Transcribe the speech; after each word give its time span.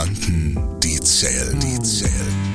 Gedanken, 0.00 0.80
die 0.80 0.98
zählen, 1.00 1.60
die 1.60 1.78
zählen. 1.82 2.54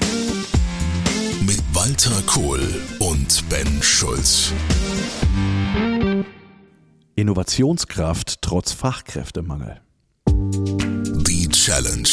Mit 1.46 1.62
Walter 1.74 2.24
Kohl 2.26 2.60
und 2.98 3.48
Ben 3.50 3.84
Schulz. 3.84 4.52
Innovationskraft 7.14 8.42
trotz 8.42 8.72
Fachkräftemangel. 8.72 9.80
Die 10.28 11.48
Challenge. 11.50 12.10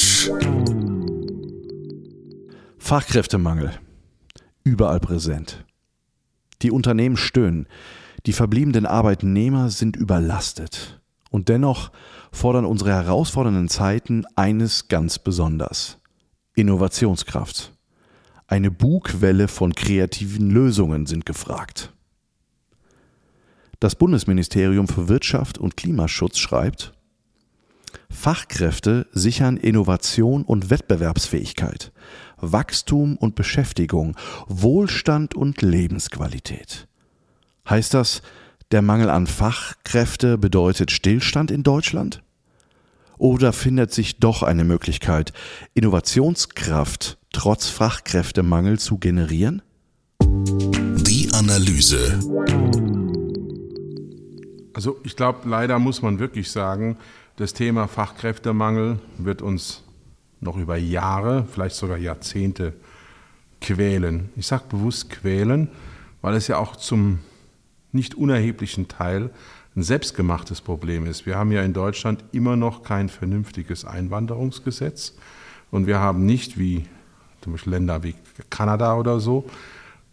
Fachkräftemangel. 2.77 3.73
Überall 4.65 5.01
präsent. 5.01 5.65
Die 6.61 6.71
Unternehmen 6.71 7.17
stöhnen. 7.17 7.69
Die 8.27 8.35
verbliebenen 8.35 8.85
Arbeitnehmer 8.85 9.71
sind 9.71 9.97
überlastet. 9.97 11.01
Und 11.31 11.49
dennoch 11.49 11.91
fordern 12.33 12.65
unsere 12.65 12.91
herausfordernden 12.91 13.69
Zeiten 13.69 14.25
eines 14.35 14.89
ganz 14.89 15.19
besonders. 15.19 15.99
Innovationskraft. 16.55 17.73
Eine 18.47 18.71
Bugwelle 18.71 19.49
von 19.49 19.75
kreativen 19.75 20.51
Lösungen 20.51 21.07
sind 21.07 21.25
gefragt. 21.25 21.93
Das 23.81 23.95
Bundesministerium 23.95 24.89
für 24.89 25.09
Wirtschaft 25.09 25.59
und 25.59 25.77
Klimaschutz 25.77 26.39
schreibt, 26.39 26.93
Fachkräfte 28.11 29.07
sichern 29.13 29.57
Innovation 29.57 30.43
und 30.45 30.71
Wettbewerbsfähigkeit, 30.71 31.93
Wachstum 32.37 33.17
und 33.17 33.35
Beschäftigung, 33.35 34.17
Wohlstand 34.47 35.35
und 35.35 35.63
Lebensqualität. 35.63 36.87
Heißt 37.69 37.95
das, 37.95 38.23
der 38.73 38.83
Mangel 38.83 39.11
an 39.11 39.27
Fachkräfte 39.27 40.39
bedeutet 40.39 40.91
Stillstand 40.91 41.51
in 41.51 41.63
Deutschland? 41.63 42.23
Oder 43.19 43.53
findet 43.53 43.93
sich 43.93 44.19
doch 44.19 44.43
eine 44.43 44.65
Möglichkeit, 44.65 45.33
Innovationskraft 45.75 47.19
trotz 47.33 47.69
Fachkräftemangel 47.69 48.79
zu 48.79 48.99
generieren? 48.99 49.63
Die 50.23 51.31
Analyse. 51.33 52.19
Also 54.75 54.99
ich 55.05 55.17
glaube, 55.17 55.49
leider 55.49 55.79
muss 55.79 56.01
man 56.01 56.19
wirklich 56.19 56.51
sagen, 56.51 56.97
das 57.37 57.53
Thema 57.53 57.89
Fachkräftemangel 57.89 58.99
wird 59.19 59.43
uns 59.43 59.83
noch 60.41 60.57
über 60.57 60.77
Jahre, 60.77 61.47
vielleicht 61.53 61.77
sogar 61.77 61.99
Jahrzehnte 61.99 62.73
quälen. 63.61 64.31
Ich 64.35 64.47
sage 64.47 64.65
bewusst 64.69 65.11
quälen, 65.11 65.69
weil 66.23 66.35
es 66.35 66.49
ja 66.49 66.57
auch 66.57 66.77
zum 66.77 67.21
nicht 67.93 68.15
unerheblichen 68.15 68.89
Teil 68.89 69.31
ein 69.75 69.83
selbstgemachtes 69.83 70.61
Problem 70.61 71.07
ist. 71.07 71.25
Wir 71.25 71.37
haben 71.37 71.53
ja 71.53 71.63
in 71.63 71.73
Deutschland 71.73 72.25
immer 72.33 72.57
noch 72.57 72.83
kein 72.83 73.09
vernünftiges 73.09 73.85
Einwanderungsgesetz 73.85 75.15
und 75.71 75.87
wir 75.87 75.99
haben 75.99 76.27
nicht 76.27 76.59
wie 76.59 76.85
zum 77.41 77.53
Beispiel 77.53 77.73
Länder 77.73 78.03
wie 78.03 78.15
Kanada 78.51 78.97
oder 78.97 79.21
so 79.21 79.47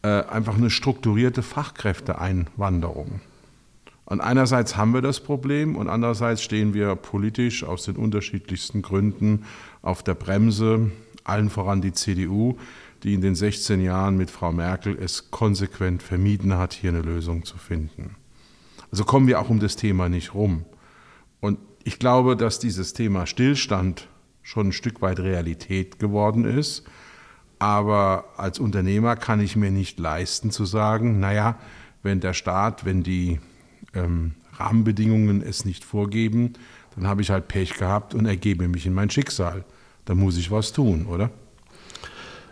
äh, 0.02 0.08
einfach 0.08 0.56
eine 0.56 0.70
strukturierte 0.70 1.44
Fachkräfteeinwanderung. 1.44 3.22
Und 4.06 4.22
einerseits 4.22 4.76
haben 4.76 4.94
wir 4.94 5.02
das 5.02 5.20
Problem 5.20 5.76
und 5.76 5.88
andererseits 5.88 6.42
stehen 6.42 6.74
wir 6.74 6.96
politisch 6.96 7.64
aus 7.64 7.84
den 7.84 7.96
unterschiedlichsten 7.96 8.82
Gründen 8.82 9.46
auf 9.84 10.02
der 10.02 10.16
Bremse, 10.16 10.92
allen 11.24 11.50
voran 11.50 11.82
die 11.82 11.94
CDU, 11.94 12.58
die 13.04 13.14
in 13.14 13.22
den 13.22 13.36
16 13.36 13.82
Jahren 13.82 14.18
mit 14.18 14.30
Frau 14.30 14.52
Merkel 14.52 14.98
es 15.00 15.32
konsequent 15.32 16.04
vermieden 16.04 16.58
hat, 16.58 16.74
hier 16.74 16.90
eine 16.90 17.02
Lösung 17.02 17.46
zu 17.46 17.58
finden. 17.58 18.16
Also 18.92 19.06
kommen 19.06 19.28
wir 19.28 19.40
auch 19.40 19.50
um 19.50 19.60
das 19.60 19.76
Thema 19.76 20.10
nicht 20.10 20.34
rum. 20.34 20.66
Und 21.40 21.60
ich 21.84 22.00
glaube, 22.00 22.36
dass 22.36 22.60
dieses 22.60 22.94
Thema 22.94 23.26
Stillstand 23.26 24.08
schon 24.42 24.70
ein 24.70 24.74
Stück 24.74 25.02
weit 25.02 25.20
Realität 25.20 26.00
geworden 26.00 26.46
ist. 26.46 26.84
Aber 27.60 28.26
als 28.38 28.60
Unternehmer 28.60 29.16
kann 29.16 29.42
ich 29.42 29.56
mir 29.56 29.72
nicht 29.72 30.00
leisten 30.00 30.50
zu 30.50 30.66
sagen, 30.66 31.20
naja, 31.20 31.58
wenn 32.04 32.20
der 32.20 32.34
Staat, 32.34 32.86
wenn 32.86 33.04
die 33.04 33.40
ähm, 33.94 34.36
Rahmenbedingungen 34.54 35.42
es 35.42 35.66
nicht 35.66 35.84
vorgeben, 35.84 36.54
dann 36.96 37.08
habe 37.08 37.22
ich 37.22 37.30
halt 37.30 37.48
Pech 37.48 37.78
gehabt 37.78 38.14
und 38.14 38.26
ergebe 38.26 38.68
mich 38.68 38.86
in 38.86 38.94
mein 38.94 39.10
Schicksal. 39.10 39.66
Da 40.06 40.16
muss 40.16 40.38
ich 40.38 40.52
was 40.52 40.72
tun, 40.72 41.06
oder? 41.06 41.30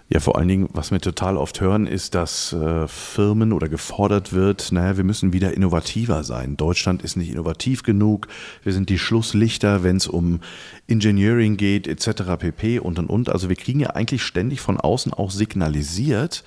Ja, 0.09 0.22
vor 0.22 0.38
allen 0.38 0.47
Dingen, 0.47 0.69
was 0.72 0.91
wir 0.91 1.01
total 1.01 1.35
oft 1.35 1.59
hören, 1.59 1.85
ist, 1.85 2.16
dass 2.16 2.53
äh, 2.53 2.88
Firmen 2.88 3.51
oder 3.51 3.68
gefordert 3.68 4.31
wird, 4.31 4.72
naja, 4.72 4.95
wir 4.95 5.03
müssen 5.03 5.34
wieder 5.34 5.53
innovativer 5.53 6.23
sein. 6.23 6.56
Deutschland 6.56 7.01
ist 7.01 7.18
nicht 7.18 7.29
innovativ 7.29 7.84
genug. 7.84 8.29
Wir 8.63 8.72
sind 8.72 8.88
die 8.88 9.00
Schlusslichter, 9.00 9.84
wenn 9.84 9.97
es 9.97 10.07
um 10.07 10.40
Engineering 10.88 11.57
geht, 11.57 11.88
etc. 11.88 12.38
pp. 12.40 12.79
und 12.79 13.00
und 13.00 13.09
und. 13.09 13.28
Also 13.28 13.50
wir 13.50 13.57
kriegen 13.57 13.81
ja 13.81 13.90
eigentlich 13.90 14.23
ständig 14.23 14.62
von 14.62 14.79
außen 14.79 15.13
auch 15.13 15.31
signalisiert, 15.31 16.45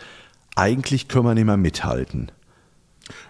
eigentlich 0.56 1.08
können 1.08 1.26
wir 1.26 1.34
nicht 1.34 1.44
mehr 1.44 1.56
mithalten. 1.58 2.32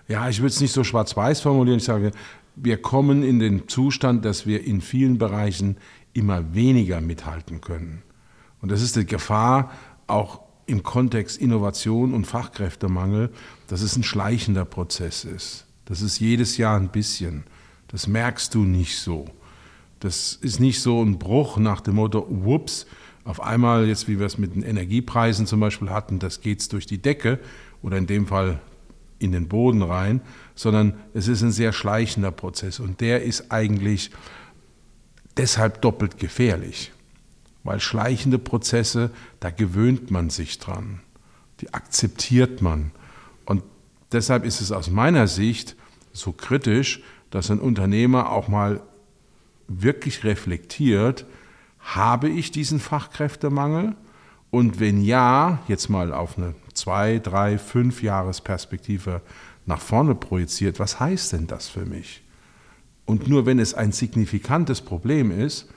Ja, 0.06 0.28
ich 0.28 0.38
würde 0.38 0.52
es 0.52 0.60
nicht 0.60 0.72
so 0.72 0.84
schwarz-weiß 0.84 1.41
formulieren. 1.41 1.78
Ich 1.78 1.84
sage, 1.84 2.12
wir 2.54 2.80
kommen 2.80 3.24
in 3.24 3.41
den 3.41 3.68
Zustand, 3.68 4.24
dass 4.24 4.47
wir 4.47 4.64
in 4.64 4.80
vielen 4.80 5.18
Bereichen 5.18 5.76
immer 6.12 6.54
weniger 6.54 7.00
mithalten 7.00 7.60
können. 7.60 8.02
Und 8.60 8.70
das 8.70 8.82
ist 8.82 8.97
die 8.97 9.06
Gefahr, 9.06 9.70
auch 10.12 10.41
im 10.66 10.82
Kontext 10.82 11.38
Innovation 11.38 12.15
und 12.15 12.26
Fachkräftemangel, 12.26 13.31
dass 13.66 13.82
es 13.82 13.97
ein 13.97 14.03
schleichender 14.03 14.65
Prozess 14.65 15.25
ist. 15.25 15.66
Das 15.84 16.00
ist 16.00 16.21
jedes 16.21 16.56
Jahr 16.56 16.78
ein 16.78 16.91
bisschen. 16.91 17.44
Das 17.88 18.06
merkst 18.06 18.54
du 18.54 18.60
nicht 18.60 18.98
so. 18.98 19.26
Das 19.98 20.34
ist 20.34 20.60
nicht 20.60 20.81
so 20.81 21.03
ein 21.03 21.19
Bruch 21.19 21.56
nach 21.56 21.81
dem 21.81 21.97
Motto, 21.97 22.26
whoops, 22.28 22.87
auf 23.25 23.43
einmal, 23.43 23.87
jetzt 23.87 24.09
wie 24.09 24.19
wir 24.19 24.26
es 24.26 24.38
mit 24.38 24.54
den 24.54 24.62
Energiepreisen 24.62 25.47
zum 25.47 25.60
Beispiel 25.60 25.91
hatten, 25.91 26.19
das 26.19 26.41
geht's 26.41 26.69
durch 26.69 26.87
die 26.87 27.03
Decke 27.03 27.38
oder 27.82 27.98
in 27.98 28.06
dem 28.06 28.27
Fall 28.27 28.60
in 29.19 29.32
den 29.32 29.48
Boden 29.48 29.82
rein, 29.82 30.22
sondern 30.54 30.94
es 31.12 31.28
ist 31.28 31.42
ein 31.42 31.53
sehr 31.53 31.72
schleichender 31.72 32.31
Prozess 32.31 32.81
und 32.81 33.00
der 33.00 33.22
ist 33.22 33.53
eigentlich 33.53 34.10
deshalb 35.37 35.82
doppelt 35.82 36.19
gefährlich, 36.19 36.92
weil 37.65 37.81
schleichende 37.81 38.38
Prozesse, 38.38 39.10
da 39.41 39.50
gewöhnt 39.50 40.10
man 40.10 40.31
sich 40.31 40.59
dran, 40.59 41.00
die 41.60 41.75
akzeptiert 41.75 42.62
man 42.62 42.93
und 43.44 43.62
deshalb 44.12 44.44
ist 44.44 44.60
es 44.60 44.72
aus 44.72 44.91
meiner 44.91 45.26
Sicht 45.26 45.76
so 46.12 46.32
kritisch, 46.32 47.03
dass 47.31 47.50
ein 47.50 47.60
Unternehmer 47.60 48.31
auch 48.31 48.48
mal 48.48 48.81
wirklich 49.69 50.25
reflektiert, 50.25 51.26
habe 51.78 52.28
ich 52.28 52.50
diesen 52.50 52.81
Fachkräftemangel? 52.81 53.94
Und 54.50 54.81
wenn 54.81 55.00
ja, 55.03 55.60
jetzt 55.69 55.88
mal 55.88 56.12
auf 56.12 56.37
eine 56.37 56.54
zwei, 56.75 57.19
drei, 57.21 57.56
fünf 57.56 58.03
Jahresperspektive 58.03 59.22
nach 59.65 59.81
vorne 59.81 60.15
projiziert, 60.15 60.81
was 60.81 60.98
heißt 60.98 61.32
denn 61.32 61.47
das 61.47 61.69
für 61.69 61.87
mich? 61.87 62.22
Und 63.06 63.28
nur 63.28 63.47
wenn 63.47 63.59
es 63.59 63.75
ein 63.75 63.92
signifikantes 63.92 64.81
Problem 64.81 65.31
ist, 65.31 65.69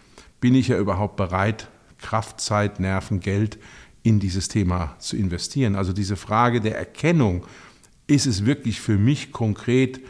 bin 0.42 0.56
ich 0.56 0.70
ja 0.70 0.78
überhaupt 0.78 1.16
bereit, 1.16 1.70
Kraft, 2.04 2.40
Zeit, 2.40 2.80
Nerven, 2.80 3.20
Geld 3.20 3.58
in 4.04 4.20
dieses 4.20 4.50
Thema 4.50 4.96
zu 5.00 5.18
investieren. 5.18 5.76
Also 5.76 5.94
diese 5.94 6.16
Frage 6.16 6.62
der 6.62 6.78
Erkennung, 6.78 7.46
ist 8.06 8.28
es 8.28 8.46
wirklich 8.46 8.82
für 8.82 8.98
mich 8.98 9.32
konkret 9.32 10.02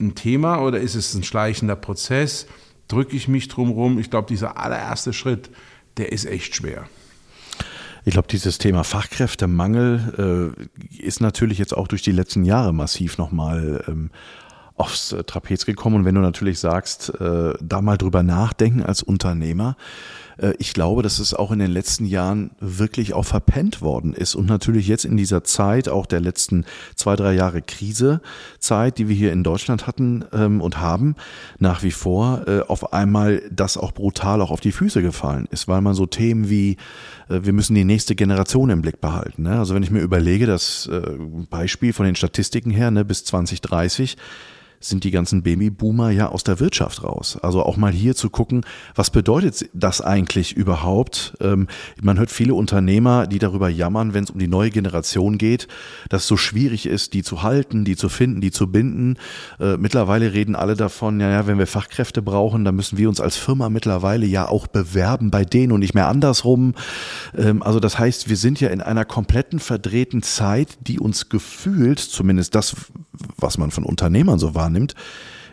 ein 0.00 0.14
Thema 0.14 0.60
oder 0.60 0.80
ist 0.80 0.94
es 0.94 1.14
ein 1.14 1.22
schleichender 1.22 1.76
Prozess? 1.76 2.46
Drücke 2.88 3.14
ich 3.14 3.28
mich 3.28 3.48
drum 3.48 3.70
rum? 3.70 3.98
Ich 3.98 4.10
glaube, 4.10 4.28
dieser 4.28 4.58
allererste 4.58 5.12
Schritt, 5.12 5.50
der 5.98 6.10
ist 6.10 6.24
echt 6.24 6.56
schwer. 6.56 6.88
Ich 8.06 8.12
glaube, 8.12 8.28
dieses 8.28 8.58
Thema 8.58 8.82
Fachkräftemangel 8.84 10.54
äh, 10.58 11.02
ist 11.02 11.20
natürlich 11.20 11.58
jetzt 11.58 11.74
auch 11.74 11.88
durch 11.88 12.02
die 12.02 12.12
letzten 12.12 12.44
Jahre 12.44 12.74
massiv 12.74 13.16
nochmal 13.16 13.84
ähm, 13.88 14.10
aufs 14.74 15.12
äh, 15.12 15.24
Trapez 15.24 15.64
gekommen. 15.64 15.96
Und 15.96 16.04
wenn 16.04 16.14
du 16.14 16.20
natürlich 16.20 16.58
sagst, 16.58 17.18
äh, 17.20 17.54
da 17.60 17.80
mal 17.80 17.96
drüber 17.96 18.22
nachdenken 18.22 18.82
als 18.82 19.02
Unternehmer, 19.02 19.76
ich 20.58 20.72
glaube, 20.74 21.02
dass 21.02 21.18
es 21.18 21.34
auch 21.34 21.52
in 21.52 21.58
den 21.58 21.70
letzten 21.70 22.06
Jahren 22.06 22.50
wirklich 22.60 23.14
auch 23.14 23.24
verpennt 23.24 23.82
worden 23.82 24.14
ist 24.14 24.34
und 24.34 24.46
natürlich 24.46 24.88
jetzt 24.88 25.04
in 25.04 25.16
dieser 25.16 25.44
Zeit, 25.44 25.88
auch 25.88 26.06
der 26.06 26.20
letzten 26.20 26.64
zwei, 26.96 27.16
drei 27.16 27.34
Jahre 27.34 27.62
Krisezeit, 27.62 28.98
die 28.98 29.08
wir 29.08 29.16
hier 29.16 29.32
in 29.32 29.44
Deutschland 29.44 29.86
hatten 29.86 30.24
ähm, 30.32 30.60
und 30.60 30.80
haben, 30.80 31.14
nach 31.58 31.82
wie 31.82 31.92
vor 31.92 32.44
äh, 32.46 32.60
auf 32.60 32.92
einmal 32.92 33.42
das 33.50 33.76
auch 33.76 33.92
brutal 33.92 34.40
auch 34.40 34.50
auf 34.50 34.60
die 34.60 34.72
Füße 34.72 35.02
gefallen 35.02 35.46
ist, 35.50 35.68
weil 35.68 35.80
man 35.80 35.94
so 35.94 36.06
Themen 36.06 36.50
wie 36.50 36.76
äh, 37.28 37.40
wir 37.42 37.52
müssen 37.52 37.74
die 37.74 37.84
nächste 37.84 38.14
Generation 38.14 38.70
im 38.70 38.82
Blick 38.82 39.00
behalten. 39.00 39.44
Ne? 39.44 39.58
Also 39.58 39.74
wenn 39.74 39.82
ich 39.82 39.90
mir 39.90 40.00
überlege, 40.00 40.46
das 40.46 40.90
Beispiel 41.50 41.92
von 41.92 42.06
den 42.06 42.16
Statistiken 42.16 42.70
her, 42.70 42.90
ne, 42.90 43.04
bis 43.04 43.24
2030 43.24 44.16
sind 44.84 45.04
die 45.04 45.10
ganzen 45.10 45.42
Babyboomer 45.42 46.10
ja 46.10 46.28
aus 46.28 46.44
der 46.44 46.60
Wirtschaft 46.60 47.02
raus. 47.02 47.38
Also 47.42 47.62
auch 47.62 47.76
mal 47.76 47.92
hier 47.92 48.14
zu 48.14 48.30
gucken, 48.30 48.64
was 48.94 49.10
bedeutet 49.10 49.68
das 49.72 50.00
eigentlich 50.00 50.56
überhaupt? 50.56 51.34
Ähm, 51.40 51.68
man 52.02 52.18
hört 52.18 52.30
viele 52.30 52.54
Unternehmer, 52.54 53.26
die 53.26 53.38
darüber 53.38 53.68
jammern, 53.68 54.14
wenn 54.14 54.24
es 54.24 54.30
um 54.30 54.38
die 54.38 54.48
neue 54.48 54.70
Generation 54.70 55.38
geht, 55.38 55.68
dass 56.08 56.22
es 56.22 56.28
so 56.28 56.36
schwierig 56.36 56.86
ist, 56.86 57.14
die 57.14 57.22
zu 57.22 57.42
halten, 57.42 57.84
die 57.84 57.96
zu 57.96 58.08
finden, 58.08 58.40
die 58.40 58.50
zu 58.50 58.70
binden. 58.70 59.16
Äh, 59.58 59.76
mittlerweile 59.76 60.32
reden 60.32 60.54
alle 60.54 60.76
davon, 60.76 61.20
ja, 61.20 61.30
ja, 61.30 61.46
wenn 61.46 61.58
wir 61.58 61.66
Fachkräfte 61.66 62.22
brauchen, 62.22 62.64
dann 62.64 62.76
müssen 62.76 62.98
wir 62.98 63.08
uns 63.08 63.20
als 63.20 63.36
Firma 63.36 63.68
mittlerweile 63.68 64.26
ja 64.26 64.48
auch 64.48 64.66
bewerben 64.66 65.30
bei 65.30 65.44
denen 65.44 65.72
und 65.72 65.80
nicht 65.80 65.94
mehr 65.94 66.08
andersrum. 66.08 66.74
Ähm, 67.36 67.62
also 67.62 67.80
das 67.80 67.98
heißt, 67.98 68.28
wir 68.28 68.36
sind 68.36 68.60
ja 68.60 68.68
in 68.68 68.80
einer 68.80 69.04
kompletten 69.04 69.58
verdrehten 69.58 70.22
Zeit, 70.22 70.78
die 70.86 71.00
uns 71.00 71.28
gefühlt, 71.28 71.98
zumindest 71.98 72.54
das, 72.54 72.76
was 73.44 73.58
man 73.58 73.70
von 73.70 73.84
Unternehmern 73.84 74.40
so 74.40 74.56
wahrnimmt, 74.56 74.94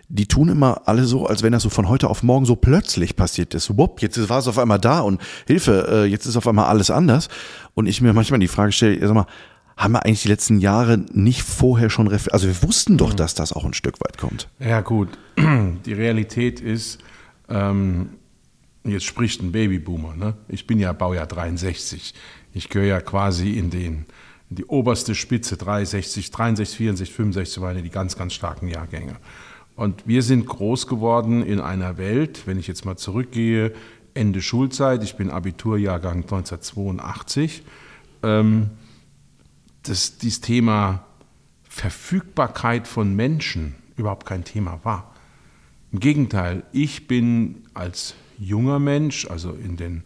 die 0.10 0.26
tun 0.26 0.50
immer 0.50 0.82
alle 0.86 1.06
so, 1.06 1.28
als 1.28 1.44
wenn 1.44 1.54
das 1.54 1.64
so 1.64 1.70
von 1.70 1.88
heute 1.88 2.10
auf 2.10 2.24
morgen 2.24 2.46
so 2.46 2.56
plötzlich 2.56 3.16
passiert 3.16 3.54
ist. 3.54 3.78
Wupp, 3.78 4.02
jetzt 4.02 4.30
war 4.30 4.40
es 4.40 4.48
auf 4.48 4.58
einmal 4.58 4.80
da 4.80 5.02
und 5.02 5.22
Hilfe, 5.48 5.88
äh, 5.90 6.06
jetzt 6.06 6.26
ist 6.26 6.36
auf 6.36 6.48
einmal 6.48 6.66
alles 6.66 6.92
anders. 6.92 7.30
Und 7.76 7.88
ich 7.88 8.02
mir 8.02 8.14
manchmal 8.14 8.40
die 8.40 8.50
Frage 8.50 8.72
stelle, 8.72 9.00
sag 9.00 9.14
mal, 9.14 9.28
haben 9.78 9.94
wir 9.94 10.06
eigentlich 10.06 10.24
die 10.24 10.28
letzten 10.28 10.60
Jahre 10.60 10.98
nicht 11.14 11.44
vorher 11.44 11.90
schon, 11.90 12.10
also 12.10 12.48
wir 12.48 12.62
wussten 12.64 12.98
doch, 12.98 13.14
dass 13.14 13.36
das 13.36 13.54
auch 13.54 13.64
ein 13.64 13.74
Stück 13.74 14.00
weit 14.02 14.18
kommt. 14.18 14.50
Ja 14.60 14.82
gut, 14.82 15.10
die 15.86 15.94
Realität 15.94 16.60
ist, 16.60 17.00
ähm, 17.48 18.10
jetzt 18.84 19.06
spricht 19.06 19.42
ein 19.42 19.52
Babyboomer, 19.52 20.16
ne? 20.16 20.36
ich 20.50 20.68
bin 20.68 20.78
ja 20.80 20.92
Baujahr 20.92 21.26
63, 21.26 22.14
ich 22.54 22.70
gehöre 22.70 22.88
ja 22.88 23.02
quasi 23.02 23.52
in 23.52 23.70
den 23.70 24.06
die 24.52 24.66
oberste 24.66 25.16
Spitze, 25.16 25.56
63, 25.56 26.30
63, 26.30 26.78
64, 26.78 27.16
65 27.16 27.62
waren 27.62 27.82
die 27.82 27.90
ganz, 27.90 28.18
ganz 28.18 28.34
starken 28.34 28.68
Jahrgänge. 28.68 29.16
Und 29.76 30.06
wir 30.06 30.22
sind 30.24 30.46
groß 30.46 30.88
geworden 30.88 31.42
in 31.42 31.62
einer 31.62 31.98
Welt, 31.98 32.44
wenn 32.46 32.60
ich 32.60 32.68
jetzt 32.68 32.84
mal 32.84 32.98
zurückgehe, 32.98 33.74
Ende 34.14 34.42
Schulzeit, 34.42 35.04
ich 35.04 35.16
bin 35.16 35.30
Abiturjahrgang 35.30 36.24
1982, 36.24 37.64
ähm, 38.24 38.72
dass 39.84 40.18
dieses 40.18 40.42
Thema 40.42 41.06
Verfügbarkeit 41.64 42.90
von 42.90 43.16
Menschen 43.16 43.76
überhaupt 43.96 44.26
kein 44.26 44.44
Thema 44.44 44.82
war. 44.84 45.16
Im 45.94 46.02
Gegenteil, 46.02 46.64
ich 46.74 47.08
bin 47.08 47.64
als 47.74 48.16
junger 48.38 48.80
Mensch, 48.80 49.26
also 49.28 49.54
in 49.54 49.78
den 49.78 50.04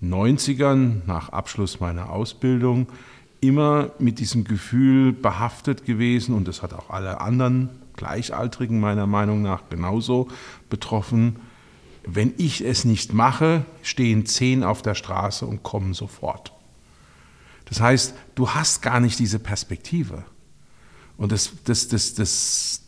90ern 0.00 1.02
nach 1.06 1.30
Abschluss 1.30 1.80
meiner 1.80 2.10
Ausbildung, 2.10 2.86
immer 3.40 3.92
mit 3.98 4.18
diesem 4.18 4.44
Gefühl 4.44 5.12
behaftet 5.12 5.84
gewesen 5.84 6.34
und 6.34 6.46
das 6.46 6.62
hat 6.62 6.72
auch 6.72 6.90
alle 6.90 7.20
anderen 7.20 7.70
Gleichaltrigen 7.96 8.80
meiner 8.80 9.06
Meinung 9.06 9.42
nach 9.42 9.68
genauso 9.68 10.28
betroffen. 10.68 11.36
Wenn 12.04 12.32
ich 12.38 12.64
es 12.64 12.84
nicht 12.84 13.12
mache, 13.12 13.64
stehen 13.82 14.26
zehn 14.26 14.64
auf 14.64 14.82
der 14.82 14.94
Straße 14.94 15.46
und 15.46 15.62
kommen 15.62 15.94
sofort. 15.94 16.52
Das 17.66 17.80
heißt, 17.80 18.14
du 18.34 18.50
hast 18.50 18.82
gar 18.82 19.00
nicht 19.00 19.18
diese 19.18 19.38
Perspektive. 19.38 20.24
Und 21.16 21.32
das, 21.32 21.52
das, 21.64 21.88
das, 21.88 22.14
das, 22.14 22.82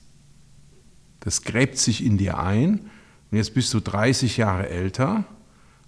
das 1.21 1.43
gräbt 1.43 1.79
sich 1.79 2.05
in 2.05 2.19
dir 2.19 2.39
ein. 2.39 2.91
Und 3.31 3.39
jetzt 3.39 3.55
bist 3.55 3.73
du 3.75 3.81
30 3.81 4.39
Jahre 4.39 4.69
älter, 4.69 5.25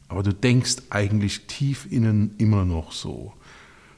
aber 0.08 0.22
du 0.22 0.32
denkst 0.32 0.76
eigentlich 0.90 1.46
tief 1.46 1.90
innen 1.90 2.34
immer 2.38 2.64
noch 2.64 2.92
so. 2.92 3.32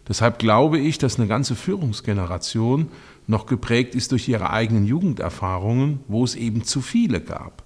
Deshalb 0.09 0.39
glaube 0.39 0.79
ich, 0.79 0.99
dass 0.99 1.19
eine 1.19 1.29
ganze 1.29 1.57
Führungsgeneration 1.57 2.89
noch 3.27 3.47
geprägt 3.47 3.95
ist 3.95 4.13
durch 4.13 4.29
ihre 4.29 4.51
eigenen 4.51 4.87
Jugenderfahrungen, 4.87 6.01
wo 6.07 6.25
es 6.25 6.37
eben 6.37 6.65
zu 6.65 6.81
viele 6.81 7.21
gab. 7.21 7.65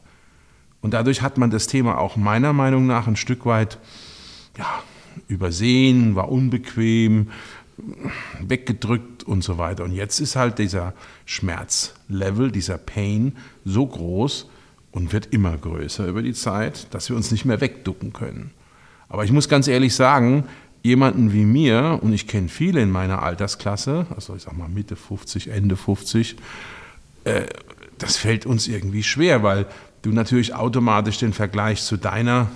Und 0.81 0.95
dadurch 0.95 1.21
hat 1.21 1.37
man 1.37 1.51
das 1.51 1.67
Thema 1.67 1.99
auch 1.99 2.17
meiner 2.17 2.53
Meinung 2.53 2.87
nach 2.87 3.07
ein 3.07 3.17
Stück 3.17 3.45
weit 3.45 3.79
ja, 4.57 4.67
übersehen, 5.29 6.15
war 6.15 6.31
unbequem, 6.31 7.29
weggedrückt 8.41 9.23
und 9.25 9.43
so 9.43 9.59
weiter. 9.59 9.85
Und 9.85 9.93
jetzt 9.93 10.21
ist 10.21 10.37
halt 10.37 10.59
dieser 10.59 10.95
Schmerzlevel, 11.25 12.51
dieser 12.51 12.79
Pain 12.79 13.37
so 13.65 13.87
groß 13.87 14.49
und 14.93 15.13
wird 15.13 15.27
immer 15.33 15.57
größer 15.57 16.07
über 16.07 16.23
die 16.23 16.35
Zeit, 16.35 16.93
dass 16.95 17.09
wir 17.09 17.17
uns 17.17 17.31
nicht 17.31 17.45
mehr 17.45 17.61
wegducken 17.61 18.13
können. 18.13 18.51
Aber 19.09 19.25
ich 19.25 19.33
muss 19.33 19.49
ganz 19.49 19.67
ehrlich 19.67 19.95
sagen, 19.95 20.45
jemanden 20.83 21.33
wie 21.33 21.45
mir, 21.45 21.99
und 22.03 22.13
ich 22.13 22.27
kenne 22.27 22.49
viele 22.49 22.81
in 22.81 22.91
meiner 22.91 23.23
Altersklasse, 23.23 24.07
also 24.15 24.35
ich 24.35 24.43
sag 24.43 24.57
mal 24.57 24.69
Mitte 24.69 24.97
50, 24.97 25.49
Ende 25.49 25.77
50, 25.77 26.37
äh, 27.25 27.43
das 27.99 28.17
fällt 28.17 28.47
uns 28.47 28.67
irgendwie 28.67 29.03
schwer, 29.03 29.43
weil 29.43 29.67
du 30.03 30.11
natürlich 30.11 30.55
automatisch 30.55 31.19
den 31.19 31.33
Vergleich 31.33 31.83
zu 31.83 31.97
deiner 31.97 32.51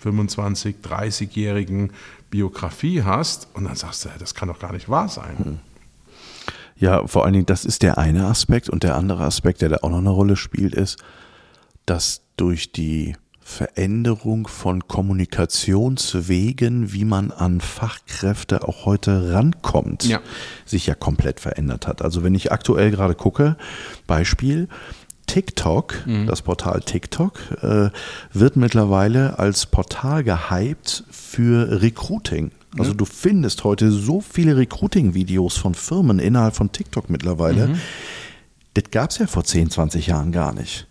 25, 0.00 0.76
30-jährigen 0.82 1.92
Biografie 2.30 3.02
hast 3.02 3.48
und 3.54 3.64
dann 3.64 3.76
sagst 3.76 4.04
du, 4.04 4.08
das 4.18 4.34
kann 4.34 4.48
doch 4.48 4.58
gar 4.58 4.72
nicht 4.72 4.88
wahr 4.88 5.08
sein. 5.08 5.38
Hm. 5.38 5.58
Ja, 6.76 7.06
vor 7.06 7.24
allen 7.24 7.34
Dingen, 7.34 7.46
das 7.46 7.64
ist 7.64 7.82
der 7.82 7.96
eine 7.98 8.26
Aspekt 8.26 8.68
und 8.68 8.82
der 8.82 8.96
andere 8.96 9.24
Aspekt, 9.24 9.62
der 9.62 9.68
da 9.68 9.76
auch 9.82 9.90
noch 9.90 9.98
eine 9.98 10.10
Rolle 10.10 10.36
spielt, 10.36 10.74
ist, 10.74 10.98
dass 11.86 12.22
durch 12.36 12.72
die 12.72 13.14
Veränderung 13.44 14.46
von 14.46 14.86
Kommunikationswegen, 14.86 16.92
wie 16.92 17.04
man 17.04 17.30
an 17.30 17.60
Fachkräfte 17.60 18.66
auch 18.66 18.86
heute 18.86 19.34
rankommt, 19.34 20.04
ja. 20.04 20.20
sich 20.64 20.86
ja 20.86 20.94
komplett 20.94 21.40
verändert 21.40 21.86
hat. 21.86 22.02
Also 22.02 22.22
wenn 22.22 22.34
ich 22.34 22.52
aktuell 22.52 22.90
gerade 22.90 23.14
gucke, 23.14 23.56
Beispiel, 24.06 24.68
TikTok, 25.26 26.06
mhm. 26.06 26.26
das 26.26 26.42
Portal 26.42 26.80
TikTok, 26.80 27.38
äh, 27.62 27.90
wird 28.32 28.56
mittlerweile 28.56 29.38
als 29.38 29.66
Portal 29.66 30.24
gehypt 30.24 31.04
für 31.10 31.82
Recruiting. 31.82 32.52
Also 32.78 32.92
mhm. 32.92 32.98
du 32.98 33.04
findest 33.04 33.64
heute 33.64 33.90
so 33.90 34.20
viele 34.20 34.56
Recruiting-Videos 34.56 35.56
von 35.56 35.74
Firmen 35.74 36.18
innerhalb 36.18 36.56
von 36.56 36.72
TikTok 36.72 37.10
mittlerweile. 37.10 37.68
Mhm. 37.68 37.80
Das 38.74 38.84
gab 38.90 39.10
es 39.10 39.18
ja 39.18 39.26
vor 39.26 39.44
10, 39.44 39.70
20 39.70 40.06
Jahren 40.06 40.32
gar 40.32 40.54
nicht. 40.54 40.86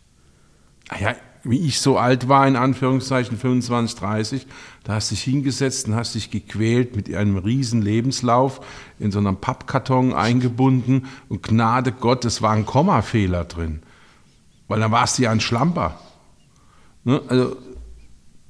Ah 0.89 0.99
ja, 0.99 1.15
wie 1.43 1.59
ich 1.59 1.79
so 1.79 1.97
alt 1.97 2.29
war, 2.29 2.47
in 2.47 2.55
Anführungszeichen 2.55 3.37
25, 3.37 3.97
30, 3.97 4.47
da 4.83 4.93
hast 4.93 5.11
du 5.11 5.15
dich 5.15 5.23
hingesetzt 5.23 5.87
und 5.87 5.95
hast 5.95 6.15
dich 6.15 6.29
gequält 6.29 6.95
mit 6.95 7.13
einem 7.13 7.37
riesen 7.37 7.81
Lebenslauf 7.81 8.61
in 8.99 9.11
so 9.11 9.19
einem 9.19 9.37
Pappkarton 9.37 10.13
eingebunden 10.13 11.07
und 11.29 11.43
Gnade 11.43 11.91
Gott, 11.91 12.25
es 12.25 12.41
war 12.41 12.51
ein 12.51 12.65
Kommafehler 12.65 13.45
drin, 13.45 13.81
weil 14.67 14.79
dann 14.79 14.91
warst 14.91 15.17
du 15.17 15.23
ja 15.23 15.31
ein 15.31 15.39
Schlamper. 15.39 15.99
Ne? 17.03 17.21
Also 17.27 17.57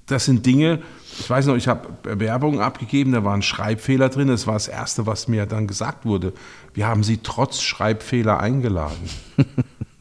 das 0.05 0.25
sind 0.25 0.45
Dinge, 0.45 0.81
ich 1.19 1.29
weiß 1.29 1.45
noch, 1.45 1.55
ich 1.55 1.67
habe 1.67 1.89
Bewerbungen 2.03 2.59
abgegeben, 2.59 3.11
da 3.11 3.23
war 3.23 3.33
ein 3.33 3.41
Schreibfehler 3.41 4.09
drin, 4.09 4.27
das 4.27 4.47
war 4.47 4.53
das 4.53 4.67
Erste, 4.67 5.05
was 5.05 5.27
mir 5.27 5.45
dann 5.45 5.67
gesagt 5.67 6.05
wurde. 6.05 6.33
Wir 6.73 6.87
haben 6.87 7.03
Sie 7.03 7.19
trotz 7.21 7.61
Schreibfehler 7.61 8.39
eingeladen. 8.39 9.09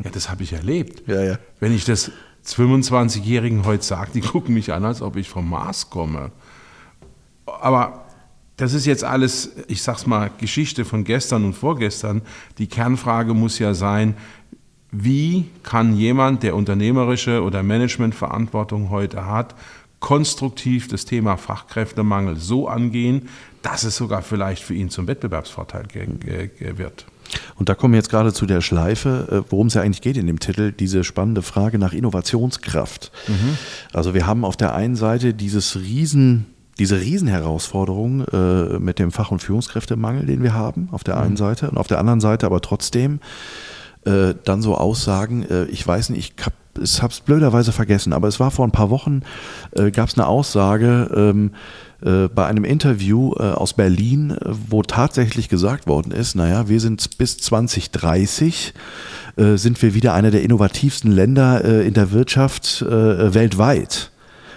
ja, 0.04 0.10
das 0.10 0.31
habe 0.31 0.42
ich 0.42 0.52
erlebt. 0.52 1.08
Ja, 1.08 1.22
ja. 1.22 1.38
Wenn 1.58 1.75
ich 1.75 1.84
das 1.84 2.10
25-Jährigen 2.44 3.64
heute 3.64 3.84
sagt, 3.84 4.14
die 4.14 4.20
gucken 4.20 4.54
mich 4.54 4.72
an, 4.72 4.84
als 4.84 5.02
ob 5.02 5.16
ich 5.16 5.28
vom 5.28 5.48
Mars 5.48 5.90
komme. 5.90 6.32
Aber 7.47 8.06
das 8.56 8.75
ist 8.75 8.87
jetzt 8.87 9.04
alles, 9.04 9.52
ich 9.68 9.82
sag's 9.82 10.06
mal, 10.06 10.30
Geschichte 10.38 10.85
von 10.85 11.04
gestern 11.04 11.44
und 11.44 11.54
vorgestern. 11.54 12.23
Die 12.59 12.66
Kernfrage 12.66 13.35
muss 13.35 13.59
ja 13.59 13.75
sein, 13.75 14.14
wie 14.90 15.49
kann 15.62 15.97
jemand, 15.97 16.42
der 16.42 16.56
unternehmerische 16.56 17.42
oder 17.42 17.62
Managementverantwortung 17.62 18.90
heute 18.90 19.26
hat, 19.26 19.54
konstruktiv 20.00 20.88
das 20.88 21.04
Thema 21.04 21.37
Fachkräftemangel 21.37 22.37
so 22.37 22.68
angehen, 22.68 23.28
dass 23.62 23.85
es 23.85 23.97
sogar 23.97 24.23
vielleicht 24.23 24.62
für 24.62 24.75
ihn 24.75 24.90
zum 24.90 25.06
Wettbewerbsvorteil 25.06 25.87
wird. 26.59 27.06
Und 27.56 27.68
da 27.68 27.75
kommen 27.75 27.94
wir 27.94 27.99
jetzt 27.99 28.10
gerade 28.10 28.32
zu 28.32 28.46
der 28.46 28.60
Schleife, 28.60 29.44
äh, 29.46 29.50
worum 29.50 29.68
es 29.68 29.75
ja 29.75 29.82
eigentlich 29.82 30.02
geht 30.02 30.16
in 30.16 30.26
dem 30.26 30.40
Titel, 30.40 30.72
diese 30.72 31.04
spannende 31.04 31.42
Frage 31.42 31.78
nach 31.78 31.92
Innovationskraft. 31.92 33.12
Mhm. 33.28 33.56
Also 33.92 34.14
wir 34.14 34.26
haben 34.26 34.44
auf 34.44 34.56
der 34.56 34.75
einen 34.75 34.96
Seite 34.96 35.34
dieses 35.34 35.76
Riesen, 35.76 36.46
diese 36.78 37.00
Riesenherausforderung 37.00 38.25
äh, 38.26 38.78
mit 38.78 38.99
dem 38.99 39.12
Fach- 39.12 39.30
und 39.30 39.42
Führungskräftemangel, 39.42 40.26
den 40.26 40.42
wir 40.42 40.54
haben, 40.54 40.88
auf 40.92 41.04
der 41.04 41.18
einen 41.18 41.32
mhm. 41.32 41.38
Seite, 41.38 41.70
und 41.70 41.78
auf 41.78 41.87
der 41.87 41.99
anderen 41.99 42.20
Seite 42.20 42.46
aber 42.46 42.60
trotzdem 42.60 43.20
äh, 44.04 44.34
dann 44.44 44.62
so 44.62 44.76
Aussagen, 44.76 45.42
äh, 45.42 45.64
ich 45.64 45.87
weiß 45.87 46.10
nicht, 46.10 46.34
ich 46.38 46.44
habe 46.44 46.54
ich 46.80 47.02
habe 47.02 47.12
es 47.12 47.20
blöderweise 47.20 47.72
vergessen, 47.72 48.12
aber 48.12 48.28
es 48.28 48.40
war 48.40 48.50
vor 48.50 48.66
ein 48.66 48.70
paar 48.70 48.90
Wochen, 48.90 49.22
äh, 49.72 49.90
gab 49.90 50.08
es 50.08 50.16
eine 50.16 50.26
Aussage, 50.26 51.10
ähm, 51.14 51.52
äh, 52.02 52.28
bei 52.28 52.46
einem 52.46 52.64
Interview 52.64 53.34
äh, 53.34 53.42
aus 53.42 53.74
Berlin, 53.74 54.30
äh, 54.30 54.36
wo 54.68 54.82
tatsächlich 54.82 55.48
gesagt 55.48 55.86
worden 55.86 56.12
ist, 56.12 56.34
naja, 56.34 56.68
wir 56.68 56.80
sind 56.80 57.18
bis 57.18 57.38
2030 57.38 58.74
sind 59.36 59.80
wir 59.80 59.94
wieder 59.94 60.12
einer 60.12 60.32
der 60.32 60.42
innovativsten 60.42 61.10
Länder 61.12 61.64
in 61.64 61.94
der 61.94 62.10
Wirtschaft 62.10 62.84
weltweit. 62.84 64.10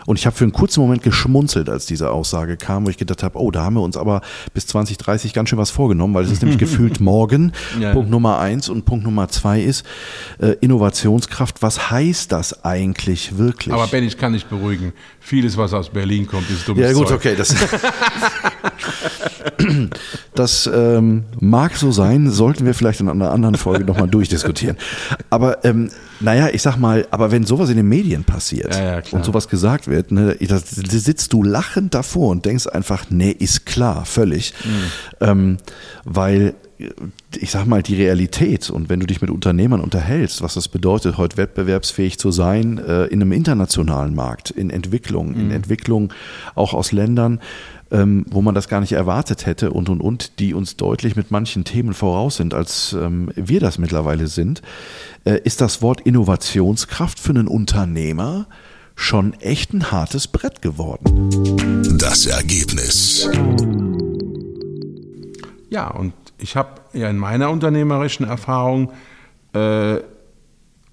Und 0.06 0.20
ich 0.20 0.26
habe 0.26 0.36
für 0.36 0.44
einen 0.44 0.54
kurzen 0.54 0.82
Moment 0.82 1.04
geschmunzelt, 1.04 1.70
als 1.70 1.86
diese 1.86 2.12
Aussage 2.12 2.58
kam, 2.58 2.86
wo 2.86 2.90
ich 2.90 2.98
gedacht 2.98 3.24
habe, 3.24 3.40
oh, 3.40 3.52
da 3.52 3.64
haben 3.64 3.76
wir 3.76 3.82
uns 3.82 3.98
aber 3.98 4.22
bis 4.54 4.68
2030 4.68 5.34
ganz 5.34 5.50
schön 5.50 5.60
was 5.60 5.72
vorgenommen, 5.72 6.14
weil 6.14 6.26
es 6.26 6.32
ist 6.32 6.42
nämlich 6.42 6.58
gefühlt 6.60 7.00
morgen. 7.00 7.54
Ja. 7.80 7.94
Punkt 7.94 8.10
Nummer 8.10 8.40
eins 8.40 8.70
und 8.70 8.86
Punkt 8.86 9.06
Nummer 9.06 9.28
zwei 9.30 9.62
ist 9.62 9.86
äh, 10.40 10.56
Innovationskraft. 10.62 11.62
Was 11.62 11.92
heißt 11.92 12.32
das 12.32 12.64
eigentlich 12.66 13.38
wirklich? 13.38 13.74
Aber 13.74 13.88
Ben, 13.88 14.04
ich 14.04 14.18
kann 14.18 14.34
dich 14.34 14.46
beruhigen. 14.46 14.94
Vieles, 15.20 15.58
was 15.58 15.74
aus 15.74 15.90
Berlin 15.90 16.28
kommt, 16.28 16.50
ist 16.50 16.68
dummes 16.68 16.84
Ja 16.84 16.94
gut, 16.94 17.08
Zeug. 17.08 17.18
okay. 17.18 17.36
Das, 17.38 17.56
das 20.36 20.70
ähm, 20.74 21.24
mag 21.40 21.76
so 21.76 21.92
sein, 21.92 22.30
sollten 22.30 22.66
wir 22.66 22.74
vielleicht 22.74 23.00
in 23.00 23.10
einer 23.10 23.32
anderen 23.32 23.56
Folge 23.56 23.86
nochmal 23.86 24.08
durchdiskutieren. 24.08 24.78
Aber 25.30 25.64
ähm, 25.64 25.90
naja, 26.24 26.50
ich 26.52 26.62
sag 26.62 26.78
mal, 26.78 27.06
aber 27.12 27.32
wenn 27.32 27.46
sowas 27.46 27.70
in 27.70 27.78
den 27.78 27.88
Medien 27.88 28.24
passiert 28.24 28.74
ja, 28.74 29.00
ja, 29.00 29.02
und 29.12 29.26
sowas 29.26 29.48
gesagt 29.50 29.88
wird, 29.88 30.12
ne, 30.12 30.36
da 30.40 30.58
sitzt 30.60 31.34
du 31.34 31.44
lachend 31.44 31.94
davor 31.94 32.30
und 32.30 32.46
denkst 32.46 32.68
einfach, 32.68 33.06
nee, 33.10 33.32
ist 33.32 33.66
klar, 33.66 34.06
völlig. 34.06 34.54
Mhm. 34.64 35.28
Ähm, 35.28 35.58
weil 36.06 36.56
ich 37.38 37.52
sag 37.52 37.66
mal, 37.66 37.84
die 37.84 37.96
Realität 37.96 38.70
und 38.70 38.90
wenn 38.90 39.00
du 39.00 39.06
dich 39.06 39.22
mit 39.22 39.30
Unternehmern 39.30 39.82
unterhältst, 39.82 40.42
was 40.42 40.54
das 40.54 40.68
bedeutet, 40.68 41.18
heute 41.18 41.38
wettbewerbsfähig 41.38 42.18
zu 42.18 42.32
sein 42.32 42.78
äh, 42.78 43.06
in 43.06 43.22
einem 43.22 43.32
internationalen 43.32 44.16
Markt, 44.16 44.50
in 44.50 44.70
Entwicklung, 44.70 45.34
mhm. 45.34 45.40
in 45.40 45.52
Entwicklung 45.52 46.14
auch 46.56 46.74
aus 46.74 46.92
Ländern, 46.92 47.40
ähm, 47.92 48.26
wo 48.30 48.42
man 48.42 48.56
das 48.56 48.68
gar 48.68 48.80
nicht 48.80 48.94
erwartet 48.94 49.46
hätte 49.46 49.72
und 49.72 49.90
und 49.90 50.02
und, 50.02 50.40
die 50.40 50.54
uns 50.54 50.76
deutlich 50.78 51.16
mit 51.16 51.32
manchen 51.32 51.64
Themen 51.64 51.94
voraus 51.94 52.38
sind, 52.38 52.54
als 52.54 52.94
ähm, 52.94 53.32
wir 53.36 53.60
das 53.60 53.78
mittlerweile 53.78 54.28
sind, 54.28 54.62
äh, 55.26 55.40
ist 55.44 55.62
das 55.62 55.82
Wort 55.82 56.02
Innovationskraft 56.02 57.20
für 57.20 57.30
einen 57.30 57.48
Unternehmer 57.48 58.48
schon 58.96 59.34
echt 59.40 59.74
ein 59.74 59.92
hartes 59.92 60.28
Brett 60.28 60.62
geworden. 60.62 61.98
Das 61.98 62.26
Ergebnis. 62.26 63.30
Ja, 65.70 65.90
und 65.90 66.14
ich 66.44 66.58
habe 66.58 66.82
ja 66.92 67.10
in 67.10 67.18
meiner 67.18 67.50
unternehmerischen 67.50 68.28
Erfahrung 68.28 68.92
äh, 69.54 70.00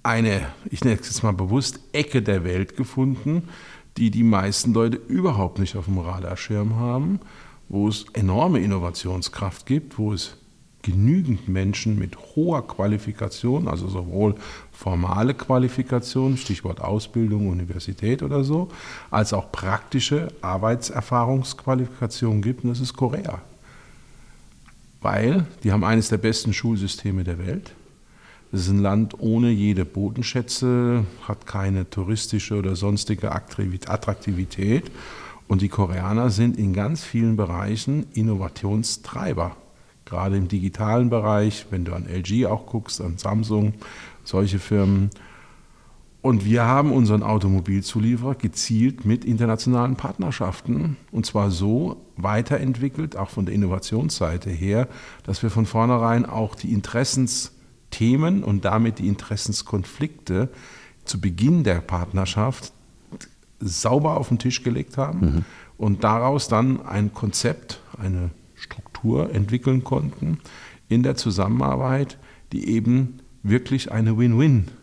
eine, 0.02 0.46
ich 0.70 0.84
nenne 0.84 0.98
es 1.00 1.08
jetzt 1.08 1.24
mal 1.24 1.32
bewusst, 1.32 1.80
Ecke 1.92 2.22
der 2.22 2.44
Welt 2.44 2.76
gefunden, 2.76 3.48
die 3.96 4.12
die 4.12 4.22
meisten 4.22 4.72
Leute 4.72 4.96
überhaupt 4.96 5.58
nicht 5.58 5.74
auf 5.76 5.86
dem 5.86 5.98
Radarschirm 5.98 6.76
haben, 6.76 7.18
wo 7.68 7.88
es 7.88 8.06
enorme 8.12 8.60
Innovationskraft 8.60 9.66
gibt, 9.66 9.98
wo 9.98 10.12
es 10.12 10.36
genügend 10.82 11.48
Menschen 11.48 11.98
mit 11.98 12.16
hoher 12.36 12.66
Qualifikation, 12.66 13.66
also 13.66 13.88
sowohl 13.88 14.36
formale 14.70 15.34
Qualifikation, 15.34 16.36
Stichwort 16.36 16.80
Ausbildung, 16.80 17.48
Universität 17.48 18.22
oder 18.22 18.44
so, 18.44 18.68
als 19.10 19.32
auch 19.32 19.50
praktische 19.50 20.28
Arbeitserfahrungsqualifikation 20.42 22.40
gibt, 22.40 22.62
und 22.62 22.70
das 22.70 22.80
ist 22.80 22.94
Korea. 22.94 23.42
Weil 25.00 25.46
die 25.62 25.72
haben 25.72 25.84
eines 25.84 26.08
der 26.08 26.18
besten 26.18 26.52
Schulsysteme 26.52 27.24
der 27.24 27.38
Welt. 27.38 27.72
Es 28.52 28.62
ist 28.62 28.70
ein 28.70 28.82
Land 28.82 29.14
ohne 29.20 29.50
jede 29.50 29.84
Bodenschätze, 29.84 31.04
hat 31.26 31.46
keine 31.46 31.88
touristische 31.88 32.56
oder 32.56 32.74
sonstige 32.74 33.30
Attraktivität. 33.32 34.90
Und 35.46 35.62
die 35.62 35.68
Koreaner 35.68 36.30
sind 36.30 36.58
in 36.58 36.72
ganz 36.72 37.04
vielen 37.04 37.36
Bereichen 37.36 38.06
Innovationstreiber. 38.12 39.56
Gerade 40.04 40.36
im 40.36 40.48
digitalen 40.48 41.10
Bereich, 41.10 41.66
wenn 41.70 41.84
du 41.84 41.92
an 41.92 42.06
LG 42.06 42.46
auch 42.46 42.66
guckst, 42.66 43.00
an 43.00 43.18
Samsung, 43.18 43.74
solche 44.24 44.58
Firmen. 44.58 45.10
Und 46.22 46.44
wir 46.44 46.64
haben 46.64 46.92
unseren 46.92 47.22
Automobilzulieferer 47.22 48.34
gezielt 48.34 49.06
mit 49.06 49.24
internationalen 49.24 49.96
Partnerschaften 49.96 50.98
und 51.12 51.24
zwar 51.24 51.50
so 51.50 51.96
weiterentwickelt, 52.16 53.16
auch 53.16 53.30
von 53.30 53.46
der 53.46 53.54
Innovationsseite 53.54 54.50
her, 54.50 54.86
dass 55.24 55.42
wir 55.42 55.50
von 55.50 55.64
vornherein 55.64 56.26
auch 56.26 56.54
die 56.54 56.72
Interessens 56.72 57.52
Themen 57.90 58.44
und 58.44 58.64
damit 58.64 58.98
die 58.98 59.08
Interessenskonflikte 59.08 60.48
zu 61.04 61.20
Beginn 61.20 61.64
der 61.64 61.80
Partnerschaft 61.80 62.72
sauber 63.58 64.16
auf 64.16 64.28
den 64.28 64.38
Tisch 64.38 64.62
gelegt 64.62 64.96
haben 64.96 65.20
mhm. 65.20 65.44
und 65.76 66.04
daraus 66.04 66.48
dann 66.48 66.86
ein 66.86 67.12
Konzept, 67.12 67.82
eine 67.98 68.30
Struktur 68.54 69.34
entwickeln 69.34 69.84
konnten 69.84 70.38
in 70.88 71.02
der 71.02 71.16
Zusammenarbeit, 71.16 72.18
die 72.52 72.68
eben 72.68 73.20
wirklich 73.42 73.90
eine 73.90 74.16
Win-Win-Geschichte 74.16 74.79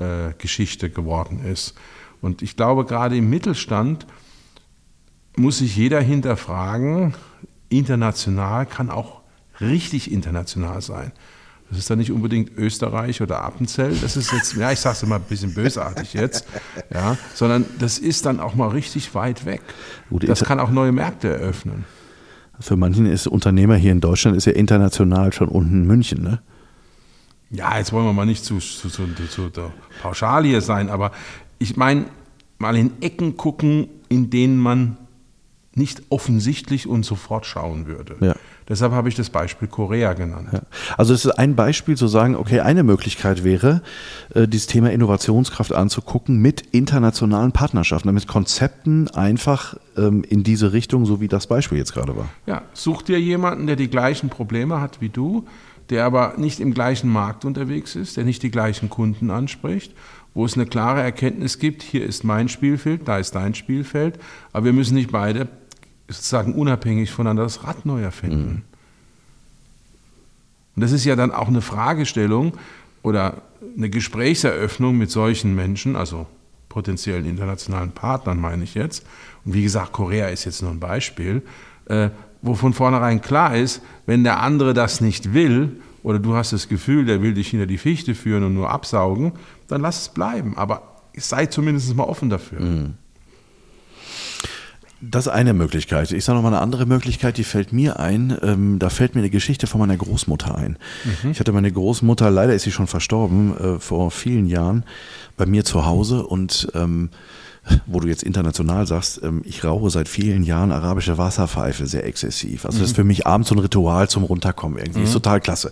äh, 0.00 0.88
geworden 0.88 1.44
ist. 1.44 1.74
Und 2.20 2.42
ich 2.42 2.56
glaube, 2.56 2.84
gerade 2.84 3.16
im 3.16 3.30
Mittelstand 3.30 4.06
muss 5.36 5.58
sich 5.58 5.76
jeder 5.76 6.00
hinterfragen, 6.00 7.14
international 7.68 8.66
kann 8.66 8.90
auch 8.90 9.20
richtig 9.60 10.10
international 10.10 10.80
sein. 10.82 11.12
Das 11.70 11.78
ist 11.78 11.88
dann 11.88 11.98
nicht 11.98 12.10
unbedingt 12.10 12.58
Österreich 12.58 13.22
oder 13.22 13.44
Appenzell. 13.44 13.94
Das 14.02 14.16
ist 14.16 14.32
jetzt, 14.32 14.56
ja, 14.56 14.72
ich 14.72 14.80
sage 14.80 14.96
es 14.96 15.02
immer 15.04 15.16
ein 15.16 15.22
bisschen 15.22 15.54
bösartig 15.54 16.14
jetzt, 16.14 16.44
ja, 16.92 17.16
sondern 17.32 17.64
das 17.78 17.98
ist 17.98 18.26
dann 18.26 18.40
auch 18.40 18.56
mal 18.56 18.68
richtig 18.68 19.14
weit 19.14 19.46
weg. 19.46 19.62
Das 20.10 20.42
kann 20.42 20.58
auch 20.58 20.70
neue 20.70 20.90
Märkte 20.90 21.28
eröffnen. 21.28 21.84
Für 22.58 22.76
manchen 22.76 23.06
ist 23.06 23.28
Unternehmer 23.28 23.76
hier 23.76 23.92
in 23.92 24.00
Deutschland 24.00 24.36
ist 24.36 24.46
ja 24.46 24.52
international 24.52 25.32
schon 25.32 25.48
unten 25.48 25.86
München, 25.86 26.22
ne? 26.22 26.42
Ja, 27.50 27.76
jetzt 27.78 27.92
wollen 27.92 28.06
wir 28.06 28.12
mal 28.12 28.26
nicht 28.26 28.44
zu, 28.44 28.58
zu, 28.58 28.88
zu, 28.88 29.06
zu 29.28 29.50
pauschal 30.02 30.44
hier 30.44 30.60
sein, 30.60 30.88
aber 30.88 31.10
ich 31.58 31.76
meine, 31.76 32.06
mal 32.58 32.76
in 32.76 32.92
Ecken 33.00 33.36
gucken, 33.36 33.88
in 34.08 34.30
denen 34.30 34.58
man 34.58 34.96
nicht 35.74 36.02
offensichtlich 36.10 36.86
und 36.86 37.04
sofort 37.04 37.46
schauen 37.46 37.86
würde. 37.86 38.16
Ja. 38.20 38.34
Deshalb 38.68 38.92
habe 38.92 39.08
ich 39.08 39.14
das 39.14 39.30
Beispiel 39.30 39.66
Korea 39.66 40.12
genannt. 40.12 40.48
Ja. 40.52 40.62
Also 40.96 41.12
es 41.12 41.24
ist 41.24 41.32
ein 41.32 41.56
Beispiel 41.56 41.96
zu 41.96 42.06
sagen, 42.06 42.36
okay, 42.36 42.60
eine 42.60 42.84
Möglichkeit 42.84 43.42
wäre, 43.42 43.82
äh, 44.34 44.46
dieses 44.46 44.66
Thema 44.66 44.92
Innovationskraft 44.92 45.72
anzugucken 45.72 46.38
mit 46.38 46.60
internationalen 46.72 47.50
Partnerschaften, 47.52 48.12
mit 48.12 48.28
Konzepten 48.28 49.08
einfach 49.08 49.76
ähm, 49.96 50.22
in 50.28 50.44
diese 50.44 50.72
Richtung, 50.72 51.04
so 51.04 51.20
wie 51.20 51.28
das 51.28 51.46
Beispiel 51.46 51.78
jetzt 51.78 51.94
gerade 51.94 52.16
war. 52.16 52.28
Ja, 52.46 52.62
such 52.72 53.02
dir 53.02 53.20
jemanden, 53.20 53.66
der 53.66 53.76
die 53.76 53.88
gleichen 53.88 54.28
Probleme 54.28 54.80
hat 54.80 55.00
wie 55.00 55.08
du, 55.08 55.46
der 55.90 56.04
aber 56.04 56.34
nicht 56.36 56.60
im 56.60 56.72
gleichen 56.72 57.10
Markt 57.10 57.44
unterwegs 57.44 57.96
ist, 57.96 58.16
der 58.16 58.24
nicht 58.24 58.42
die 58.42 58.50
gleichen 58.50 58.88
Kunden 58.88 59.30
anspricht 59.30 59.92
wo 60.34 60.44
es 60.44 60.54
eine 60.54 60.66
klare 60.66 61.02
Erkenntnis 61.02 61.58
gibt, 61.58 61.82
hier 61.82 62.04
ist 62.04 62.24
mein 62.24 62.48
Spielfeld, 62.48 63.06
da 63.08 63.18
ist 63.18 63.34
dein 63.34 63.54
Spielfeld, 63.54 64.18
aber 64.52 64.66
wir 64.66 64.72
müssen 64.72 64.94
nicht 64.94 65.10
beide 65.10 65.48
sozusagen 66.08 66.54
unabhängig 66.54 67.10
voneinander 67.10 67.44
das 67.44 67.64
Rad 67.64 67.84
neu 67.86 68.02
erfinden. 68.02 68.50
Mhm. 68.50 68.62
Und 70.76 70.82
das 70.82 70.92
ist 70.92 71.04
ja 71.04 71.16
dann 71.16 71.32
auch 71.32 71.48
eine 71.48 71.60
Fragestellung 71.60 72.54
oder 73.02 73.42
eine 73.76 73.90
Gesprächseröffnung 73.90 74.96
mit 74.96 75.10
solchen 75.10 75.54
Menschen, 75.54 75.96
also 75.96 76.26
potenziellen 76.68 77.26
internationalen 77.26 77.90
Partnern 77.90 78.40
meine 78.40 78.62
ich 78.62 78.74
jetzt. 78.74 79.04
Und 79.44 79.54
wie 79.54 79.62
gesagt, 79.62 79.92
Korea 79.92 80.28
ist 80.28 80.44
jetzt 80.44 80.62
nur 80.62 80.70
ein 80.70 80.78
Beispiel, 80.78 81.42
äh, 81.86 82.10
wo 82.42 82.54
von 82.54 82.72
vornherein 82.72 83.20
klar 83.20 83.56
ist, 83.56 83.82
wenn 84.06 84.24
der 84.24 84.40
andere 84.40 84.74
das 84.74 85.00
nicht 85.00 85.34
will 85.34 85.80
oder 86.02 86.18
du 86.18 86.34
hast 86.34 86.52
das 86.52 86.68
Gefühl, 86.68 87.04
der 87.04 87.22
will 87.22 87.34
dich 87.34 87.48
hinter 87.48 87.66
die 87.66 87.78
Fichte 87.78 88.14
führen 88.14 88.44
und 88.44 88.54
nur 88.54 88.70
absaugen, 88.70 89.32
dann 89.68 89.82
lass 89.82 90.02
es 90.02 90.08
bleiben. 90.08 90.56
Aber 90.56 90.82
sei 91.16 91.46
zumindest 91.46 91.94
mal 91.94 92.04
offen 92.04 92.30
dafür. 92.30 92.60
Mhm. 92.60 92.94
Das 95.02 95.26
ist 95.26 95.32
eine 95.32 95.54
Möglichkeit. 95.54 96.12
Ich 96.12 96.26
sage 96.26 96.36
noch 96.36 96.42
mal 96.42 96.48
eine 96.48 96.60
andere 96.60 96.84
Möglichkeit, 96.84 97.38
die 97.38 97.44
fällt 97.44 97.72
mir 97.72 97.98
ein. 97.98 98.36
Ähm, 98.42 98.78
da 98.78 98.90
fällt 98.90 99.14
mir 99.14 99.22
eine 99.22 99.30
Geschichte 99.30 99.66
von 99.66 99.80
meiner 99.80 99.96
Großmutter 99.96 100.54
ein. 100.54 100.76
Mhm. 101.22 101.30
Ich 101.30 101.40
hatte 101.40 101.52
meine 101.52 101.72
Großmutter, 101.72 102.30
leider 102.30 102.54
ist 102.54 102.64
sie 102.64 102.70
schon 102.70 102.86
verstorben, 102.86 103.56
äh, 103.56 103.78
vor 103.78 104.10
vielen 104.10 104.46
Jahren 104.46 104.84
bei 105.38 105.46
mir 105.46 105.64
zu 105.64 105.86
Hause 105.86 106.26
und 106.26 106.68
ähm, 106.74 107.08
wo 107.86 108.00
du 108.00 108.08
jetzt 108.08 108.22
international 108.22 108.86
sagst, 108.86 109.20
ähm, 109.22 109.42
ich 109.44 109.64
rauche 109.64 109.90
seit 109.90 110.08
vielen 110.08 110.42
Jahren 110.42 110.72
arabische 110.72 111.18
Wasserpfeife 111.18 111.86
sehr 111.86 112.06
exzessiv. 112.06 112.64
Also 112.64 112.76
mhm. 112.76 112.80
das 112.80 112.90
ist 112.90 112.96
für 112.96 113.04
mich 113.04 113.26
abends 113.26 113.48
so 113.48 113.54
ein 113.54 113.58
Ritual 113.58 114.08
zum 114.08 114.24
Runterkommen 114.24 114.78
irgendwie. 114.78 115.00
Mhm. 115.00 115.04
Ist 115.04 115.12
total 115.12 115.40
klasse. 115.40 115.70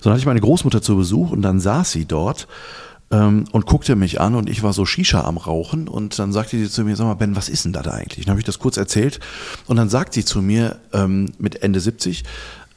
So 0.00 0.04
dann 0.04 0.12
hatte 0.12 0.20
ich 0.20 0.26
meine 0.26 0.40
Großmutter 0.40 0.82
zu 0.82 0.96
Besuch 0.96 1.30
und 1.30 1.42
dann 1.42 1.60
saß 1.60 1.90
sie 1.90 2.04
dort 2.04 2.46
ähm, 3.10 3.44
und 3.52 3.66
guckte 3.66 3.96
mich 3.96 4.20
an 4.20 4.34
und 4.34 4.48
ich 4.48 4.62
war 4.62 4.72
so 4.72 4.86
Shisha 4.86 5.22
am 5.22 5.36
Rauchen 5.36 5.88
und 5.88 6.18
dann 6.18 6.32
sagte 6.32 6.56
sie 6.58 6.70
zu 6.70 6.84
mir, 6.84 6.96
sag 6.96 7.06
mal 7.06 7.14
Ben, 7.14 7.36
was 7.36 7.48
ist 7.48 7.64
denn 7.64 7.72
da, 7.72 7.82
da 7.82 7.92
eigentlich? 7.92 8.24
Dann 8.26 8.32
habe 8.32 8.40
ich 8.40 8.46
das 8.46 8.58
kurz 8.58 8.76
erzählt 8.76 9.20
und 9.66 9.76
dann 9.76 9.88
sagt 9.88 10.14
sie 10.14 10.24
zu 10.24 10.42
mir 10.42 10.78
ähm, 10.92 11.32
mit 11.38 11.62
Ende 11.62 11.80
70, 11.80 12.24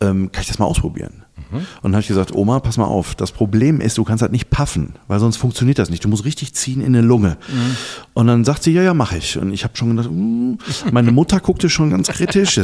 ähm, 0.02 0.32
kann 0.32 0.42
ich 0.42 0.48
das 0.48 0.60
mal 0.60 0.66
ausprobieren? 0.66 1.24
Und 1.52 1.66
dann 1.84 1.94
habe 1.94 2.02
ich 2.02 2.08
gesagt, 2.08 2.34
Oma, 2.34 2.60
pass 2.60 2.78
mal 2.78 2.86
auf, 2.86 3.16
das 3.16 3.32
Problem 3.32 3.80
ist, 3.80 3.98
du 3.98 4.04
kannst 4.04 4.22
halt 4.22 4.32
nicht 4.32 4.50
paffen, 4.50 4.96
weil 5.08 5.20
sonst 5.20 5.38
funktioniert 5.38 5.80
das 5.80 5.90
nicht. 5.90 6.04
Du 6.04 6.10
musst 6.10 6.26
richtig 6.26 6.54
ziehen 6.54 6.82
in 6.82 6.88
eine 6.88 7.02
Lunge. 7.02 7.38
Mhm. 7.48 7.78
Und 8.14 8.28
dann 8.28 8.46
sagt 8.46 8.64
sie, 8.64 8.74
ja, 8.74 8.82
ja, 8.82 8.94
mache 8.94 9.18
ich. 9.18 9.38
Und 9.38 9.54
ich 9.54 9.64
habe 9.64 9.76
schon 9.78 9.96
gedacht, 9.96 10.10
uh, 10.10 10.58
meine 10.92 11.12
Mutter 11.12 11.40
guckte 11.40 11.70
schon 11.70 11.90
ganz 11.90 12.10
kritisch. 12.10 12.58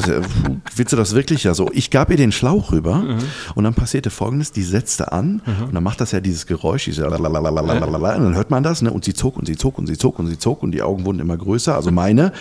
Willst 0.76 0.92
du 0.92 0.98
das 0.98 1.16
wirklich? 1.16 1.44
Ja, 1.44 1.54
so. 1.54 1.70
Ich 1.74 1.90
gab 1.90 2.10
ihr 2.10 2.18
den 2.18 2.32
Schlauch 2.32 2.72
rüber 2.72 2.98
mhm. 2.98 3.20
und 3.56 3.64
dann 3.64 3.74
passierte 3.74 4.10
folgendes, 4.10 4.52
die 4.52 4.64
setzte 4.64 5.12
an 5.12 5.42
mhm. 5.46 5.66
und 5.68 5.74
dann 5.74 5.84
macht 5.84 6.02
das 6.02 6.12
ja 6.12 6.20
dieses 6.20 6.46
Geräusch, 6.46 6.86
diese 6.86 7.06
und 8.18 8.24
dann 8.24 8.36
hört 8.36 8.52
man 8.52 8.64
das 8.64 8.82
ne? 8.82 8.92
und 8.92 9.06
sie 9.06 9.14
zog 9.14 9.38
und 9.38 9.46
sie 9.46 9.56
zog 9.56 9.78
und 9.78 9.88
sie 9.88 9.98
zog 9.98 10.20
und 10.20 10.28
sie 10.28 10.38
zog 10.38 10.64
und 10.64 10.72
die 10.72 10.82
Augen 10.82 11.06
wurden 11.06 11.20
immer 11.20 11.38
größer, 11.38 11.76
also 11.76 11.92
meine. 11.92 12.34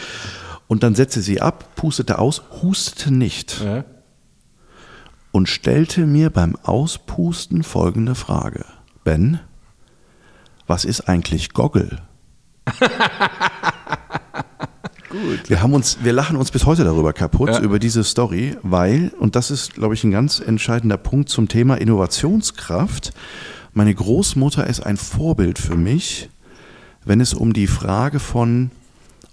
Und 0.69 0.83
dann 0.83 0.95
setzte 0.95 1.21
sie 1.21 1.41
ab, 1.41 1.77
pustete 1.77 2.19
aus, 2.19 2.43
hustete 2.63 3.13
nicht. 3.13 3.61
Ja 3.63 3.85
und 5.33 5.49
stellte 5.49 6.07
mir 6.07 6.31
beim 6.31 6.57
Auspusten 6.63 7.65
folgende 7.65 8.15
Frage. 8.15 8.65
Ben, 9.03 9.41
was 10.67 10.85
ist 10.85 11.09
eigentlich 11.09 11.53
Goggle? 11.53 11.99
Gut. 15.11 15.51
Wir 15.51 15.61
haben 15.61 15.75
uns, 15.75 15.99
wir 16.03 16.13
lachen 16.13 16.37
uns 16.37 16.51
bis 16.51 16.65
heute 16.65 16.85
darüber 16.85 17.13
kaputt, 17.13 17.51
ja. 17.51 17.61
über 17.61 17.79
diese 17.79 18.03
Story, 18.05 18.57
weil, 18.63 19.13
und 19.19 19.37
das 19.37 19.51
ist, 19.51 19.75
glaube 19.75 19.93
ich, 19.93 20.05
ein 20.05 20.11
ganz 20.11 20.41
entscheidender 20.41 20.97
Punkt 20.97 21.29
zum 21.29 21.49
Thema 21.49 21.75
Innovationskraft. 21.75 23.13
Meine 23.75 23.95
Großmutter 23.95 24.67
ist 24.67 24.81
ein 24.81 24.97
Vorbild 24.97 25.59
für 25.59 25.77
mich, 25.77 26.31
wenn 27.05 27.21
es 27.21 27.35
um 27.35 27.53
die 27.53 27.67
Frage 27.67 28.21
von 28.21 28.71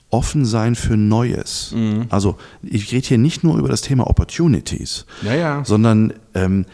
offen 0.09 0.45
sein 0.45 0.75
für 0.75 0.97
Neues. 0.97 1.73
Mhm. 1.75 2.07
Also 2.09 2.37
ich 2.63 2.91
rede 2.91 3.07
hier 3.07 3.17
nicht 3.17 3.43
nur 3.43 3.57
über 3.57 3.69
das 3.69 3.81
Thema 3.81 4.07
Opportunities, 4.07 5.05
ja, 5.21 5.35
ja. 5.35 5.65
sondern 5.65 6.13
ähm, 6.33 6.65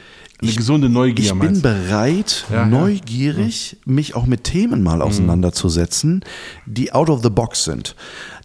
eine 0.41 0.51
ich, 0.51 0.57
gesunde 0.57 0.89
Neugier. 0.89 1.33
Ich 1.33 1.39
bin 1.39 1.61
bereit, 1.61 2.45
ja, 2.51 2.65
neugierig, 2.65 3.77
ja. 3.85 3.93
mich 3.93 4.15
auch 4.15 4.25
mit 4.25 4.43
Themen 4.43 4.83
mal 4.83 4.97
mhm. 4.97 5.01
auseinanderzusetzen, 5.03 6.23
die 6.65 6.93
out 6.93 7.09
of 7.09 7.23
the 7.23 7.29
box 7.29 7.63
sind, 7.63 7.95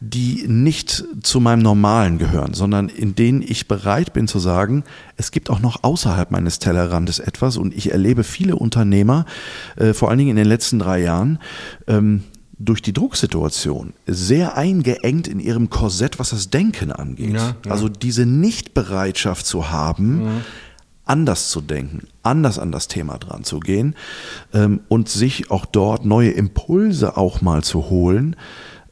die 0.01 0.45
nicht 0.47 1.05
zu 1.23 1.41
meinem 1.41 1.63
Normalen 1.63 2.19
gehören, 2.19 2.55
sondern 2.55 2.89
in 2.89 3.15
denen 3.17 3.43
ich 3.43 3.67
bereit 3.67 4.13
bin 4.13 4.29
zu 4.29 4.39
sagen, 4.39 4.85
es 5.17 5.33
gibt 5.33 5.51
auch 5.51 5.61
noch 5.61 5.83
außerhalb 5.83 6.31
meines 6.31 6.61
Tellerrandes 6.61 7.19
etwas 7.19 7.57
und 7.57 7.75
ich 7.75 7.91
erlebe 7.91 8.23
viele 8.23 8.57
Unternehmer, 8.57 9.25
äh, 9.77 9.93
vor 9.93 10.11
allen 10.11 10.19
Dingen 10.19 10.31
in 10.31 10.37
den 10.37 10.49
letzten 10.49 10.79
drei 10.79 11.01
Jahren, 11.01 11.41
ähm, 11.89 12.23
durch 12.61 12.83
die 12.83 12.93
Drucksituation 12.93 13.95
sehr 14.07 14.57
eingeengt 14.57 15.27
in 15.27 15.41
ihrem 15.41 15.71
Korsett, 15.71 16.19
was 16.19 16.31
das 16.31 16.51
Denken 16.51 16.93
angeht. 16.93 17.33
Ja, 17.33 17.57
ja. 17.65 17.73
Also 17.73 17.89
diese 17.89 18.27
Nichtbereitschaft 18.27 19.47
zu 19.47 19.71
haben, 19.71 20.23
ja. 20.23 20.31
anders 21.07 21.51
zu 21.51 21.63
denken, 21.63 22.07
anders 22.23 22.59
an 22.59 22.71
das 22.71 22.87
Thema 22.87 23.17
dran 23.17 23.45
zu 23.45 23.61
gehen 23.61 23.97
ähm, 24.53 24.81
und 24.89 25.09
sich 25.09 25.51
auch 25.51 25.65
dort 25.65 26.05
neue 26.05 26.31
Impulse 26.33 27.17
auch 27.17 27.41
mal 27.41 27.65
zu 27.65 27.89
holen. 27.89 28.37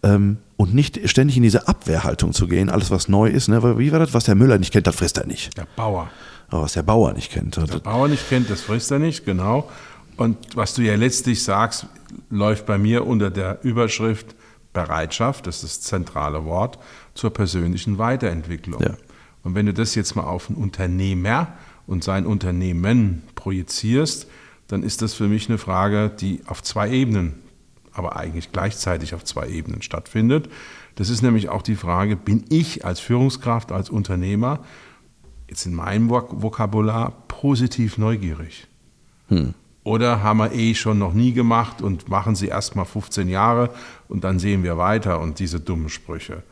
Ähm, 0.02 0.38
und 0.56 0.74
nicht 0.74 1.08
ständig 1.08 1.36
in 1.36 1.44
diese 1.44 1.68
Abwehrhaltung 1.68 2.32
zu 2.32 2.48
gehen, 2.48 2.68
alles 2.68 2.90
was 2.90 3.06
neu 3.08 3.28
ist. 3.28 3.46
Ne? 3.46 3.78
Wie 3.78 3.92
war 3.92 4.00
das? 4.00 4.12
Was 4.12 4.24
der 4.24 4.34
Müller 4.34 4.58
nicht 4.58 4.72
kennt, 4.72 4.88
das 4.88 4.96
frisst 4.96 5.16
er 5.16 5.26
nicht. 5.26 5.56
Der 5.56 5.68
Bauer. 5.76 6.10
Aber 6.48 6.62
was 6.62 6.72
der 6.72 6.82
Bauer 6.82 7.12
nicht 7.12 7.30
kennt. 7.30 7.56
Was 7.58 7.70
der 7.70 7.78
Bauer 7.78 8.08
nicht 8.08 8.28
kennt, 8.28 8.50
das 8.50 8.62
frisst 8.62 8.90
er 8.90 8.98
nicht, 8.98 9.24
genau. 9.24 9.70
Und 10.18 10.56
was 10.56 10.74
du 10.74 10.82
ja 10.82 10.96
letztlich 10.96 11.44
sagst, 11.44 11.86
läuft 12.28 12.66
bei 12.66 12.76
mir 12.76 13.06
unter 13.06 13.30
der 13.30 13.62
Überschrift 13.62 14.34
Bereitschaft, 14.72 15.46
das 15.46 15.62
ist 15.62 15.78
das 15.78 15.80
zentrale 15.82 16.44
Wort, 16.44 16.78
zur 17.14 17.30
persönlichen 17.30 17.98
Weiterentwicklung. 17.98 18.82
Ja. 18.82 18.96
Und 19.44 19.54
wenn 19.54 19.66
du 19.66 19.72
das 19.72 19.94
jetzt 19.94 20.16
mal 20.16 20.24
auf 20.24 20.48
einen 20.48 20.58
Unternehmer 20.58 21.54
und 21.86 22.02
sein 22.02 22.26
Unternehmen 22.26 23.22
projizierst, 23.36 24.26
dann 24.66 24.82
ist 24.82 25.02
das 25.02 25.14
für 25.14 25.28
mich 25.28 25.48
eine 25.48 25.56
Frage, 25.56 26.10
die 26.10 26.42
auf 26.46 26.64
zwei 26.64 26.90
Ebenen, 26.90 27.34
aber 27.92 28.16
eigentlich 28.16 28.50
gleichzeitig 28.50 29.14
auf 29.14 29.24
zwei 29.24 29.48
Ebenen 29.48 29.82
stattfindet. 29.82 30.48
Das 30.96 31.10
ist 31.10 31.22
nämlich 31.22 31.48
auch 31.48 31.62
die 31.62 31.76
Frage, 31.76 32.16
bin 32.16 32.44
ich 32.48 32.84
als 32.84 32.98
Führungskraft, 32.98 33.70
als 33.70 33.88
Unternehmer, 33.88 34.64
jetzt 35.48 35.64
in 35.64 35.74
meinem 35.74 36.10
Vokabular, 36.10 37.12
positiv 37.28 37.98
neugierig? 37.98 38.66
Hm. 39.28 39.54
Oder 39.88 40.22
haben 40.22 40.36
wir 40.36 40.52
eh 40.52 40.74
schon 40.74 40.98
noch 40.98 41.14
nie 41.14 41.32
gemacht 41.32 41.80
und 41.80 42.10
machen 42.10 42.34
sie 42.34 42.48
erst 42.48 42.76
mal 42.76 42.84
15 42.84 43.26
Jahre 43.26 43.70
und 44.06 44.22
dann 44.22 44.38
sehen 44.38 44.62
wir 44.62 44.76
weiter 44.76 45.18
und 45.18 45.38
diese 45.38 45.60
dummen 45.60 45.88
Sprüche. 45.88 46.42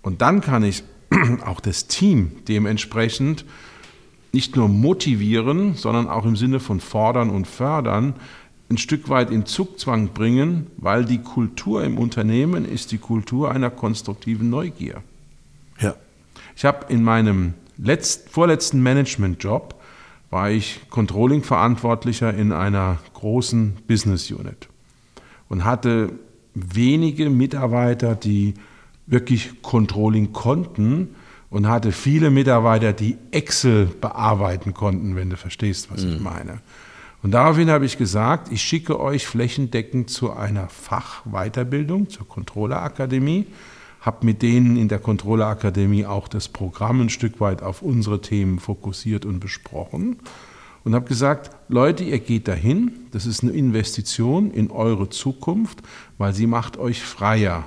Und 0.00 0.22
dann 0.22 0.40
kann 0.40 0.62
ich 0.62 0.84
auch 1.44 1.58
das 1.58 1.88
Team 1.88 2.30
dementsprechend 2.46 3.44
nicht 4.32 4.54
nur 4.54 4.68
motivieren, 4.68 5.74
sondern 5.74 6.06
auch 6.06 6.24
im 6.24 6.36
Sinne 6.36 6.60
von 6.60 6.78
fordern 6.78 7.30
und 7.30 7.48
fördern, 7.48 8.14
ein 8.70 8.78
Stück 8.78 9.08
weit 9.08 9.32
in 9.32 9.44
Zugzwang 9.44 10.10
bringen, 10.10 10.68
weil 10.76 11.04
die 11.04 11.18
Kultur 11.18 11.82
im 11.82 11.98
Unternehmen 11.98 12.64
ist 12.64 12.92
die 12.92 12.98
Kultur 12.98 13.50
einer 13.50 13.70
konstruktiven 13.70 14.50
Neugier. 14.50 15.02
Ja. 15.80 15.96
Ich 16.54 16.64
habe 16.64 16.86
in 16.92 17.02
meinem 17.02 17.54
letzt, 17.76 18.28
vorletzten 18.28 18.84
Management-Job 18.84 19.73
war 20.34 20.50
ich 20.50 20.80
Controlling-Verantwortlicher 20.90 22.34
in 22.34 22.50
einer 22.50 22.98
großen 23.12 23.76
Business 23.86 24.32
Unit 24.32 24.68
und 25.48 25.64
hatte 25.64 26.10
wenige 26.54 27.30
Mitarbeiter, 27.30 28.16
die 28.16 28.54
wirklich 29.06 29.62
Controlling 29.62 30.32
konnten 30.32 31.14
und 31.50 31.68
hatte 31.68 31.92
viele 31.92 32.30
Mitarbeiter, 32.30 32.92
die 32.92 33.16
Excel 33.30 33.86
bearbeiten 33.86 34.74
konnten, 34.74 35.14
wenn 35.14 35.30
du 35.30 35.36
verstehst, 35.36 35.88
was 35.92 36.02
mhm. 36.02 36.14
ich 36.14 36.20
meine. 36.20 36.58
Und 37.22 37.30
daraufhin 37.30 37.70
habe 37.70 37.86
ich 37.86 37.96
gesagt, 37.96 38.50
ich 38.50 38.60
schicke 38.60 38.98
euch 38.98 39.28
flächendeckend 39.28 40.10
zu 40.10 40.32
einer 40.32 40.68
Fachweiterbildung, 40.68 42.08
zur 42.08 42.26
Controllerakademie 42.26 43.46
habe 44.04 44.26
mit 44.26 44.42
denen 44.42 44.76
in 44.76 44.88
der 44.88 44.98
Controller 44.98 45.56
auch 46.06 46.28
das 46.28 46.48
Programm 46.48 47.00
ein 47.00 47.08
Stück 47.08 47.40
weit 47.40 47.62
auf 47.62 47.80
unsere 47.80 48.20
Themen 48.20 48.58
fokussiert 48.58 49.24
und 49.24 49.40
besprochen 49.40 50.18
und 50.84 50.94
habe 50.94 51.08
gesagt, 51.08 51.50
Leute, 51.68 52.04
ihr 52.04 52.18
geht 52.18 52.46
dahin, 52.46 52.92
das 53.12 53.24
ist 53.24 53.42
eine 53.42 53.52
Investition 53.52 54.50
in 54.50 54.70
eure 54.70 55.08
Zukunft, 55.08 55.82
weil 56.18 56.34
sie 56.34 56.46
macht 56.46 56.76
euch 56.76 57.02
freier. 57.02 57.64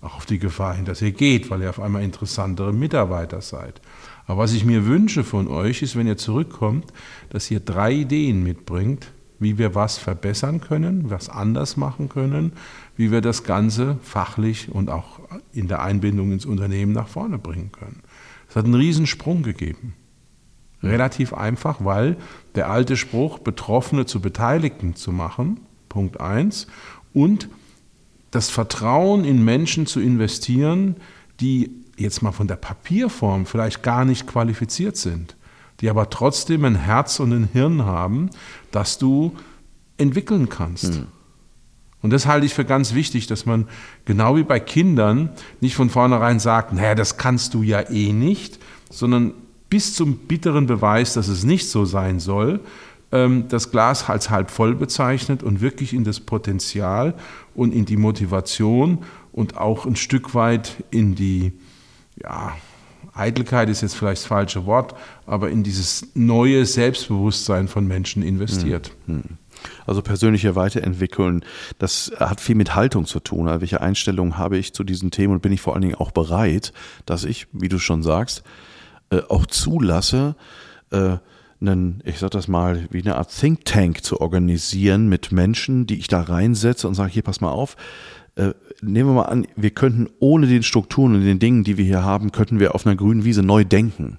Auch 0.00 0.16
auf 0.16 0.26
die 0.26 0.38
Gefahr 0.38 0.74
hin, 0.74 0.86
dass 0.86 1.02
ihr 1.02 1.12
geht, 1.12 1.50
weil 1.50 1.60
ihr 1.60 1.70
auf 1.70 1.80
einmal 1.80 2.02
interessantere 2.02 2.72
Mitarbeiter 2.72 3.42
seid. 3.42 3.80
Aber 4.26 4.42
was 4.42 4.52
ich 4.52 4.64
mir 4.64 4.86
wünsche 4.86 5.24
von 5.24 5.48
euch 5.48 5.82
ist, 5.82 5.96
wenn 5.96 6.06
ihr 6.06 6.16
zurückkommt, 6.16 6.92
dass 7.30 7.50
ihr 7.50 7.60
drei 7.60 7.92
Ideen 7.92 8.42
mitbringt, 8.42 9.10
wie 9.38 9.58
wir 9.58 9.74
was 9.74 9.98
verbessern 9.98 10.60
können, 10.60 11.10
was 11.10 11.28
anders 11.28 11.76
machen 11.76 12.08
können, 12.08 12.52
wie 12.98 13.12
wir 13.12 13.20
das 13.20 13.44
Ganze 13.44 13.96
fachlich 14.02 14.70
und 14.70 14.90
auch 14.90 15.20
in 15.52 15.68
der 15.68 15.82
Einbindung 15.82 16.32
ins 16.32 16.44
Unternehmen 16.44 16.92
nach 16.92 17.06
vorne 17.06 17.38
bringen 17.38 17.70
können. 17.70 18.02
Es 18.50 18.56
hat 18.56 18.64
einen 18.64 18.74
Riesensprung 18.74 19.44
gegeben. 19.44 19.94
Relativ 20.82 21.32
einfach, 21.32 21.84
weil 21.84 22.16
der 22.56 22.68
alte 22.68 22.96
Spruch, 22.96 23.38
Betroffene 23.38 24.04
zu 24.06 24.20
Beteiligten 24.20 24.96
zu 24.96 25.12
machen, 25.12 25.60
Punkt 25.88 26.20
1, 26.20 26.66
und 27.14 27.48
das 28.32 28.50
Vertrauen 28.50 29.24
in 29.24 29.44
Menschen 29.44 29.86
zu 29.86 30.00
investieren, 30.00 30.96
die 31.40 31.70
jetzt 31.96 32.22
mal 32.22 32.32
von 32.32 32.48
der 32.48 32.56
Papierform 32.56 33.46
vielleicht 33.46 33.84
gar 33.84 34.04
nicht 34.04 34.26
qualifiziert 34.26 34.96
sind, 34.96 35.36
die 35.80 35.88
aber 35.88 36.10
trotzdem 36.10 36.64
ein 36.64 36.74
Herz 36.74 37.20
und 37.20 37.32
ein 37.32 37.48
Hirn 37.52 37.84
haben, 37.84 38.30
das 38.72 38.98
du 38.98 39.36
entwickeln 39.98 40.48
kannst. 40.48 40.94
Mhm. 40.94 41.06
Und 42.00 42.12
das 42.12 42.26
halte 42.26 42.46
ich 42.46 42.54
für 42.54 42.64
ganz 42.64 42.94
wichtig, 42.94 43.26
dass 43.26 43.44
man 43.44 43.66
genau 44.04 44.36
wie 44.36 44.44
bei 44.44 44.60
Kindern 44.60 45.30
nicht 45.60 45.74
von 45.74 45.90
vornherein 45.90 46.38
sagt, 46.38 46.72
naja, 46.72 46.94
das 46.94 47.16
kannst 47.16 47.54
du 47.54 47.62
ja 47.62 47.90
eh 47.90 48.12
nicht, 48.12 48.58
sondern 48.90 49.34
bis 49.68 49.94
zum 49.94 50.16
bitteren 50.16 50.66
Beweis, 50.66 51.14
dass 51.14 51.28
es 51.28 51.44
nicht 51.44 51.68
so 51.68 51.84
sein 51.84 52.20
soll, 52.20 52.60
ähm, 53.10 53.46
das 53.48 53.70
Glas 53.70 54.08
als 54.08 54.30
halb 54.30 54.50
voll 54.50 54.74
bezeichnet 54.74 55.42
und 55.42 55.60
wirklich 55.60 55.92
in 55.92 56.04
das 56.04 56.20
Potenzial 56.20 57.14
und 57.54 57.74
in 57.74 57.84
die 57.84 57.96
Motivation 57.96 58.98
und 59.32 59.56
auch 59.56 59.86
ein 59.86 59.96
Stück 59.96 60.34
weit 60.34 60.84
in 60.90 61.14
die, 61.14 61.52
ja, 62.22 62.56
Eitelkeit 63.14 63.68
ist 63.68 63.80
jetzt 63.80 63.96
vielleicht 63.96 64.22
das 64.22 64.26
falsche 64.26 64.64
Wort, 64.64 64.94
aber 65.26 65.50
in 65.50 65.64
dieses 65.64 66.06
neue 66.14 66.64
Selbstbewusstsein 66.64 67.66
von 67.66 67.86
Menschen 67.86 68.22
investiert. 68.22 68.92
Hm, 69.06 69.16
hm. 69.16 69.22
Also 69.86 70.02
persönliche 70.02 70.56
Weiterentwickeln, 70.56 71.44
das 71.78 72.12
hat 72.18 72.40
viel 72.40 72.54
mit 72.54 72.74
Haltung 72.74 73.06
zu 73.06 73.20
tun. 73.20 73.48
Also 73.48 73.60
welche 73.60 73.80
Einstellung 73.80 74.36
habe 74.38 74.58
ich 74.58 74.72
zu 74.72 74.84
diesen 74.84 75.10
Themen 75.10 75.34
und 75.34 75.42
bin 75.42 75.52
ich 75.52 75.60
vor 75.60 75.74
allen 75.74 75.82
Dingen 75.82 75.94
auch 75.94 76.10
bereit, 76.10 76.72
dass 77.06 77.24
ich, 77.24 77.46
wie 77.52 77.68
du 77.68 77.78
schon 77.78 78.02
sagst, 78.02 78.42
äh, 79.10 79.22
auch 79.28 79.46
zulasse, 79.46 80.36
äh, 80.90 81.16
einen, 81.60 82.02
ich 82.04 82.18
sag 82.18 82.30
das 82.30 82.46
mal, 82.48 82.86
wie 82.90 83.00
eine 83.00 83.16
Art 83.16 83.36
Think 83.36 83.64
Tank 83.64 84.04
zu 84.04 84.20
organisieren 84.20 85.08
mit 85.08 85.32
Menschen, 85.32 85.86
die 85.86 85.98
ich 85.98 86.08
da 86.08 86.20
reinsetze 86.20 86.86
und 86.86 86.94
sage, 86.94 87.10
hier, 87.10 87.22
pass 87.22 87.40
mal 87.40 87.50
auf, 87.50 87.76
äh, 88.36 88.52
nehmen 88.80 89.10
wir 89.10 89.14
mal 89.14 89.22
an, 89.22 89.46
wir 89.56 89.70
könnten 89.70 90.08
ohne 90.20 90.46
den 90.46 90.62
Strukturen 90.62 91.16
und 91.16 91.24
den 91.24 91.40
Dingen, 91.40 91.64
die 91.64 91.76
wir 91.76 91.84
hier 91.84 92.04
haben, 92.04 92.30
könnten 92.32 92.60
wir 92.60 92.74
auf 92.74 92.86
einer 92.86 92.96
grünen 92.96 93.24
Wiese 93.24 93.42
neu 93.42 93.64
denken. 93.64 94.18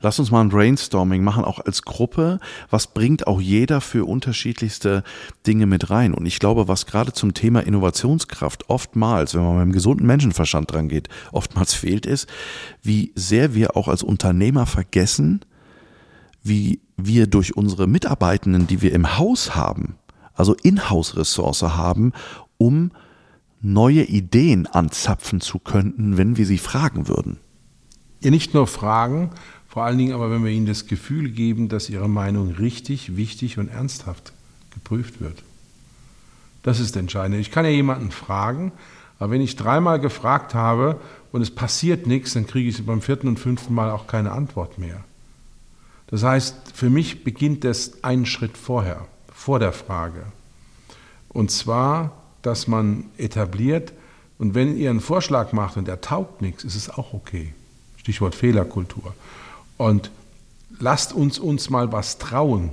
Lass 0.00 0.18
uns 0.18 0.30
mal 0.30 0.40
ein 0.40 0.50
Brainstorming 0.50 1.24
machen, 1.24 1.44
auch 1.44 1.58
als 1.60 1.82
Gruppe. 1.82 2.38
Was 2.70 2.88
bringt 2.88 3.26
auch 3.26 3.40
jeder 3.40 3.80
für 3.80 4.06
unterschiedlichste 4.06 5.02
Dinge 5.46 5.66
mit 5.66 5.90
rein? 5.90 6.14
Und 6.14 6.26
ich 6.26 6.38
glaube, 6.38 6.68
was 6.68 6.86
gerade 6.86 7.12
zum 7.12 7.34
Thema 7.34 7.60
Innovationskraft 7.60 8.68
oftmals, 8.68 9.34
wenn 9.34 9.42
man 9.42 9.52
mit 9.52 9.62
einem 9.62 9.72
gesunden 9.72 10.06
Menschenverstand 10.06 10.70
dran 10.72 10.88
geht, 10.88 11.08
oftmals 11.32 11.74
fehlt, 11.74 12.06
ist, 12.06 12.28
wie 12.82 13.12
sehr 13.14 13.54
wir 13.54 13.76
auch 13.76 13.88
als 13.88 14.02
Unternehmer 14.02 14.66
vergessen, 14.66 15.40
wie 16.42 16.80
wir 16.96 17.26
durch 17.26 17.56
unsere 17.56 17.86
Mitarbeitenden, 17.86 18.66
die 18.66 18.82
wir 18.82 18.92
im 18.92 19.18
Haus 19.18 19.54
haben, 19.54 19.96
also 20.34 20.54
Inhouse-Ressource 20.54 21.62
haben, 21.62 22.12
um 22.58 22.92
neue 23.60 24.02
Ideen 24.02 24.66
anzapfen 24.66 25.40
zu 25.40 25.58
könnten, 25.58 26.18
wenn 26.18 26.36
wir 26.36 26.44
sie 26.44 26.58
fragen 26.58 27.08
würden. 27.08 27.38
Ihr 28.20 28.30
nicht 28.30 28.54
nur 28.54 28.66
fragen, 28.66 29.30
vor 29.74 29.82
allen 29.82 29.98
Dingen 29.98 30.14
aber, 30.14 30.30
wenn 30.30 30.44
wir 30.44 30.52
ihnen 30.52 30.66
das 30.66 30.86
Gefühl 30.86 31.30
geben, 31.30 31.68
dass 31.68 31.90
ihre 31.90 32.08
Meinung 32.08 32.52
richtig, 32.52 33.16
wichtig 33.16 33.58
und 33.58 33.66
ernsthaft 33.66 34.32
geprüft 34.72 35.20
wird. 35.20 35.42
Das 36.62 36.78
ist 36.78 36.94
entscheidend. 36.94 37.40
Ich 37.40 37.50
kann 37.50 37.64
ja 37.64 37.72
jemanden 37.72 38.12
fragen, 38.12 38.70
aber 39.18 39.32
wenn 39.32 39.40
ich 39.40 39.56
dreimal 39.56 39.98
gefragt 39.98 40.54
habe 40.54 41.00
und 41.32 41.42
es 41.42 41.50
passiert 41.50 42.06
nichts, 42.06 42.34
dann 42.34 42.46
kriege 42.46 42.68
ich 42.68 42.86
beim 42.86 43.02
vierten 43.02 43.26
und 43.26 43.40
fünften 43.40 43.74
Mal 43.74 43.90
auch 43.90 44.06
keine 44.06 44.30
Antwort 44.30 44.78
mehr. 44.78 45.02
Das 46.06 46.22
heißt, 46.22 46.54
für 46.72 46.88
mich 46.88 47.24
beginnt 47.24 47.64
das 47.64 48.04
einen 48.04 48.26
Schritt 48.26 48.56
vorher, 48.56 49.08
vor 49.34 49.58
der 49.58 49.72
Frage. 49.72 50.22
Und 51.30 51.50
zwar, 51.50 52.12
dass 52.42 52.68
man 52.68 53.06
etabliert, 53.18 53.92
und 54.38 54.54
wenn 54.54 54.76
ihr 54.76 54.90
einen 54.90 55.00
Vorschlag 55.00 55.52
macht 55.52 55.76
und 55.76 55.88
der 55.88 56.00
taugt 56.00 56.42
nichts, 56.42 56.62
ist 56.62 56.76
es 56.76 56.90
auch 56.90 57.12
okay. 57.12 57.54
Stichwort 57.96 58.36
Fehlerkultur. 58.36 59.12
Und 59.76 60.10
lasst 60.78 61.12
uns 61.12 61.38
uns 61.38 61.70
mal 61.70 61.92
was 61.92 62.18
trauen. 62.18 62.70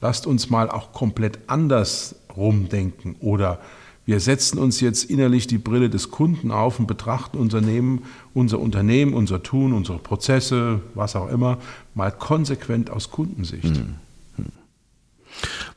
Lasst 0.00 0.26
uns 0.26 0.50
mal 0.50 0.70
auch 0.70 0.92
komplett 0.92 1.38
anders 1.46 2.16
rumdenken. 2.36 3.16
Oder 3.20 3.60
wir 4.06 4.20
setzen 4.20 4.58
uns 4.58 4.80
jetzt 4.80 5.04
innerlich 5.04 5.46
die 5.46 5.56
Brille 5.56 5.88
des 5.88 6.10
Kunden 6.10 6.50
auf 6.50 6.78
und 6.78 6.86
betrachten 6.86 7.38
unser 7.38 7.58
Unternehmen, 7.58 8.02
unser 8.34 8.60
Unternehmen, 8.60 9.14
unser 9.14 9.42
Tun, 9.42 9.72
unsere 9.72 9.98
Prozesse, 9.98 10.80
was 10.94 11.16
auch 11.16 11.28
immer, 11.28 11.58
mal 11.94 12.12
konsequent 12.12 12.90
aus 12.90 13.10
Kundensicht. 13.10 13.64
Hm. 13.64 13.94
hm. 14.36 14.46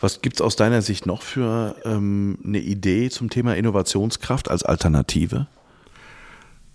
Was 0.01 0.21
gibt 0.21 0.35
es 0.35 0.41
aus 0.41 0.57
deiner 0.57 0.81
Sicht 0.81 1.05
noch 1.05 1.21
für 1.21 1.75
ähm, 1.85 2.37
eine 2.43 2.59
Idee 2.59 3.09
zum 3.09 3.29
Thema 3.29 3.55
Innovationskraft 3.55 4.51
als 4.51 4.63
Alternative? 4.63 5.47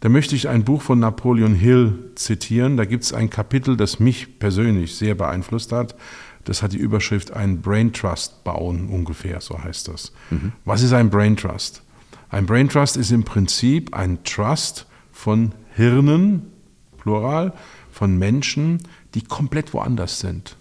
Da 0.03 0.09
möchte 0.09 0.35
ich 0.35 0.49
ein 0.49 0.65
Buch 0.65 0.83
von 0.83 0.99
Napoleon 0.99 1.55
Hill 1.55 2.11
zitieren. 2.17 2.77
Da 2.77 2.85
gibt 2.87 3.05
es 3.05 3.12
ein 3.12 3.31
Kapitel, 3.31 3.77
das 3.77 4.01
mich 4.01 4.41
persönlich 4.41 4.97
sehr 4.97 5.15
beeinflusst 5.15 5.71
hat. 5.71 5.95
Das 6.43 6.61
hat 6.61 6.73
die 6.73 6.79
Überschrift 6.79 7.31
Ein 7.31 7.61
Brain 7.61 7.93
Trust 7.93 8.43
bauen, 8.43 8.88
ungefähr, 8.88 9.41
so 9.41 9.62
heißt 9.62 9.87
das. 9.87 10.11
Mhm. 10.31 10.51
Was 10.65 10.83
ist 10.83 10.93
ein 10.93 11.09
Brain 11.09 11.37
Trust? 11.37 11.83
Ein 12.31 12.47
Brain 12.47 12.69
Trust 12.69 12.97
ist 12.97 13.12
im 13.12 13.23
Prinzip 13.23 13.95
ein 13.95 14.25
Trust 14.25 14.87
von 15.12 15.53
Hirnen, 15.77 16.51
plural, 16.99 17.53
von 17.93 18.19
Menschen, 18.19 18.83
die 19.15 19.23
komplett 19.23 19.73
woanders 19.73 20.19
sind. 20.19 20.57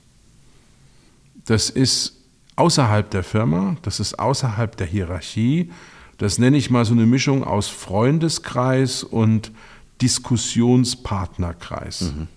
Das 1.45 1.71
ist 1.71 2.15
außerhalb 2.57 3.09
der 3.09 3.23
Firma, 3.23 3.75
das 3.81 3.99
ist 3.99 4.19
außerhalb 4.19 4.77
der 4.77 4.85
Hierarchie, 4.85 5.71
das 6.21 6.37
nenne 6.37 6.55
ich 6.55 6.69
mal 6.69 6.85
so 6.85 6.93
eine 6.93 7.07
Mischung 7.07 7.43
aus 7.43 7.67
Freundeskreis 7.67 9.03
und 9.03 9.51
Diskussionspartnerkreis. 10.03 12.13
Mhm. 12.15 12.27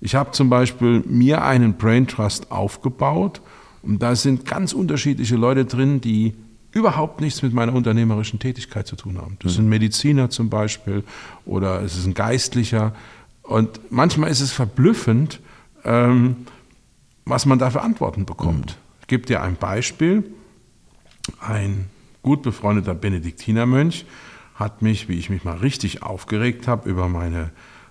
Ich 0.00 0.16
habe 0.16 0.32
zum 0.32 0.50
Beispiel 0.50 1.04
mir 1.06 1.44
einen 1.44 1.74
Brain 1.74 2.08
Trust 2.08 2.50
aufgebaut 2.50 3.40
und 3.82 4.02
da 4.02 4.16
sind 4.16 4.46
ganz 4.46 4.72
unterschiedliche 4.72 5.36
Leute 5.36 5.64
drin, 5.64 6.00
die 6.00 6.34
überhaupt 6.72 7.20
nichts 7.20 7.40
mit 7.42 7.54
meiner 7.54 7.72
unternehmerischen 7.72 8.40
Tätigkeit 8.40 8.88
zu 8.88 8.96
tun 8.96 9.18
haben. 9.18 9.36
Das 9.40 9.52
mhm. 9.52 9.56
sind 9.58 9.68
Mediziner 9.68 10.28
zum 10.28 10.50
Beispiel 10.50 11.04
oder 11.46 11.82
es 11.82 11.96
ist 11.96 12.06
ein 12.06 12.14
Geistlicher. 12.14 12.96
Und 13.44 13.92
manchmal 13.92 14.28
ist 14.28 14.40
es 14.40 14.50
verblüffend, 14.50 15.38
ähm, 15.84 16.38
was 17.26 17.46
man 17.46 17.60
da 17.60 17.70
für 17.70 17.82
Antworten 17.82 18.24
bekommt. 18.24 18.72
Mhm. 18.72 19.00
Ich 19.02 19.06
gebe 19.06 19.24
dir 19.24 19.40
ein 19.40 19.54
Beispiel. 19.54 20.24
Ein 21.38 21.86
gut 22.24 22.42
befreundeter 22.42 22.94
Benediktinermönch 22.94 24.06
hat 24.56 24.82
mich, 24.82 25.08
wie 25.08 25.18
ich 25.18 25.30
mich 25.30 25.44
mal 25.44 25.58
richtig 25.58 26.02
aufgeregt 26.02 26.66
habe 26.66 26.90
über 26.90 27.08
meine 27.08 27.50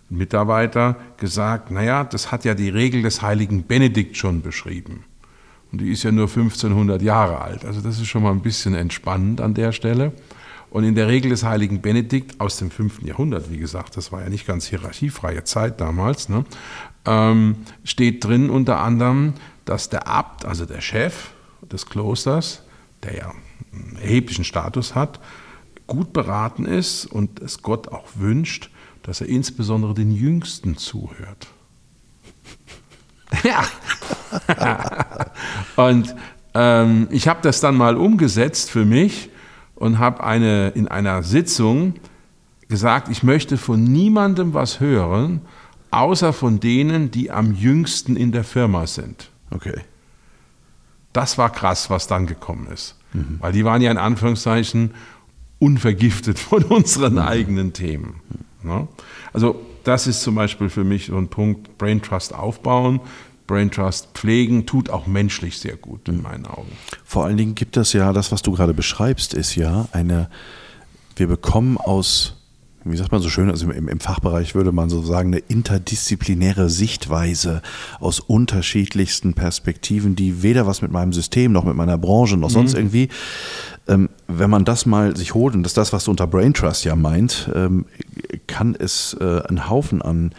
Mitarbeiter, 0.10 0.98
gesagt, 1.18 1.72
naja, 1.72 2.04
das 2.04 2.32
hat 2.32 2.44
ja 2.44 2.54
die 2.54 2.70
Regel 2.70 3.02
des 3.02 3.22
heiligen 3.22 3.64
Benedikt 3.64 4.18
schon 4.18 4.42
beschrieben. 4.42 5.06
Und 5.72 5.82
die 5.82 5.92
ist 5.92 6.04
ja 6.04 6.12
nur 6.12 6.28
1500 6.28 7.02
Jahre 7.02 7.42
alt. 7.42 7.66
Also 7.66 7.82
das 7.82 8.00
ist 8.00 8.08
schon 8.08 8.24
mal 8.24 8.32
ein 8.32 8.42
bisschen 8.42 8.76
entspannend 8.76 9.42
an 9.42 9.54
der 9.54 9.72
Stelle. 9.72 10.14
Und 10.70 10.84
in 10.84 10.96
der 10.96 11.08
Regel 11.08 11.30
des 11.30 11.44
heiligen 11.44 11.82
Benedikt 11.82 12.40
aus 12.40 12.58
dem 12.58 12.72
5. 12.72 13.04
Jahrhundert, 13.04 13.52
wie 13.52 13.58
gesagt, 13.58 13.96
das 13.98 14.12
war 14.12 14.24
ja 14.24 14.30
nicht 14.30 14.48
ganz 14.48 14.68
hierarchiefreie 14.68 15.44
Zeit 15.44 15.80
damals, 15.80 16.30
ne, 16.30 16.46
ähm, 17.06 17.58
steht 17.84 18.24
drin 18.24 18.50
unter 18.50 18.80
anderem, 18.80 19.34
dass 19.66 19.90
der 19.90 20.08
Abt, 20.08 20.46
also 20.46 20.66
der 20.66 20.82
Chef 20.82 21.30
des 21.72 21.86
Klosters, 21.86 22.64
der 23.04 23.16
ja 23.16 23.34
einen 23.72 23.98
erheblichen 24.02 24.44
Status 24.44 24.96
hat, 24.96 25.20
gut 25.88 26.14
beraten 26.14 26.66
ist 26.66 27.06
und 27.06 27.40
es 27.42 27.62
Gott 27.62 27.90
auch 27.90 28.08
wünscht, 28.16 28.70
dass 29.04 29.22
er 29.22 29.28
insbesondere 29.28 29.94
den 29.94 30.12
Jüngsten 30.12 30.78
zuhört. 30.78 31.48
ja. 33.44 33.66
und 35.76 36.16
ähm, 36.54 37.08
ich 37.12 37.28
habe 37.28 37.42
das 37.42 37.60
dann 37.60 37.76
mal 37.76 37.98
umgesetzt 37.98 38.70
für 38.70 38.86
mich 38.86 39.30
und 39.76 40.00
habe 40.00 40.24
eine, 40.24 40.70
in 40.70 40.88
einer 40.88 41.24
Sitzung 41.24 41.96
gesagt, 42.70 43.10
ich 43.10 43.24
möchte 43.24 43.58
von 43.58 43.84
niemandem 43.84 44.54
was 44.54 44.80
hören, 44.80 45.42
außer 45.92 46.34
von 46.34 46.60
denen, 46.60 47.12
die 47.12 47.32
am 47.32 47.54
jüngsten 47.54 48.16
in 48.16 48.32
der 48.32 48.44
Firma 48.44 48.88
sind. 48.88 49.30
Okay. 49.52 49.82
Das 51.14 51.38
war 51.38 51.52
krass, 51.52 51.90
was 51.90 52.08
dann 52.08 52.28
gekommen 52.28 52.68
ist. 52.72 52.96
Mhm. 53.14 53.38
Weil 53.40 53.54
die 53.54 53.64
waren 53.66 53.82
ja 53.82 53.92
in 53.92 53.98
Anführungszeichen 53.98 54.92
unvergiftet 55.60 56.40
von 56.40 56.64
unseren 56.70 57.14
mhm. 57.14 57.20
eigenen 57.20 57.74
Themen. 57.74 58.22
Ne? 58.64 58.88
Also 59.32 59.62
das 59.84 60.08
ist 60.08 60.22
zum 60.22 60.36
Beispiel 60.36 60.70
für 60.70 60.84
mich 60.84 61.08
so 61.08 61.18
ein 61.18 61.28
Punkt, 61.28 61.78
Brain 61.78 62.02
Trust 62.02 62.34
aufbauen, 62.34 63.00
Brain 63.48 63.72
Trust 63.72 64.10
pflegen, 64.14 64.66
tut 64.66 64.90
auch 64.90 65.06
menschlich 65.06 65.58
sehr 65.58 65.76
gut 65.76 66.08
in 66.08 66.18
mhm. 66.18 66.24
meinen 66.24 66.46
Augen. 66.46 66.72
Vor 67.04 67.26
allen 67.26 67.38
Dingen 67.38 67.56
gibt 67.56 67.78
es 67.78 67.94
ja, 67.94 68.14
das, 68.14 68.32
was 68.32 68.42
du 68.42 68.52
gerade 68.52 68.74
beschreibst, 68.74 69.34
ist 69.34 69.56
ja 69.56 69.88
eine, 69.92 70.30
wir 71.16 71.28
bekommen 71.28 71.78
aus 71.78 72.43
wie 72.86 72.98
sagt 72.98 73.12
man 73.12 73.22
so 73.22 73.30
schön, 73.30 73.50
also 73.50 73.70
im, 73.72 73.88
im, 73.88 74.00
Fachbereich 74.00 74.56
würde 74.56 74.72
man 74.72 74.90
so 74.90 75.02
sagen, 75.02 75.30
eine 75.30 75.40
interdisziplinäre 75.40 76.70
Sichtweise 76.70 77.62
aus 78.00 78.20
unterschiedlichsten 78.20 79.34
Perspektiven, 79.34 80.16
die 80.16 80.44
weder 80.44 80.68
was 80.68 80.82
mit 80.82 80.92
meinem 80.92 81.14
System 81.14 81.52
noch 81.52 81.64
mit 81.64 81.76
meiner 81.76 81.98
Branche 81.98 82.38
noch 82.38 82.50
sonst 82.50 82.74
mhm. 82.74 82.80
irgendwie, 82.80 83.10
ähm, 83.88 84.10
wenn 84.28 84.50
man 84.50 84.66
das 84.66 84.86
mal 84.86 85.16
sich 85.16 85.34
holt, 85.34 85.56
und 85.56 85.64
das 85.64 85.72
ist 85.72 85.78
das, 85.78 85.94
was 85.94 86.06
du 86.06 86.12
unter 86.12 86.28
Brain 86.28 86.54
Trust 86.54 86.86
ja 86.86 86.96
meint, 86.96 87.50
ähm, 87.56 87.86
kann 88.48 88.76
es 88.78 89.16
äh, 89.20 89.42
einen 89.48 89.70
Haufen 89.70 90.02
an 90.02 90.34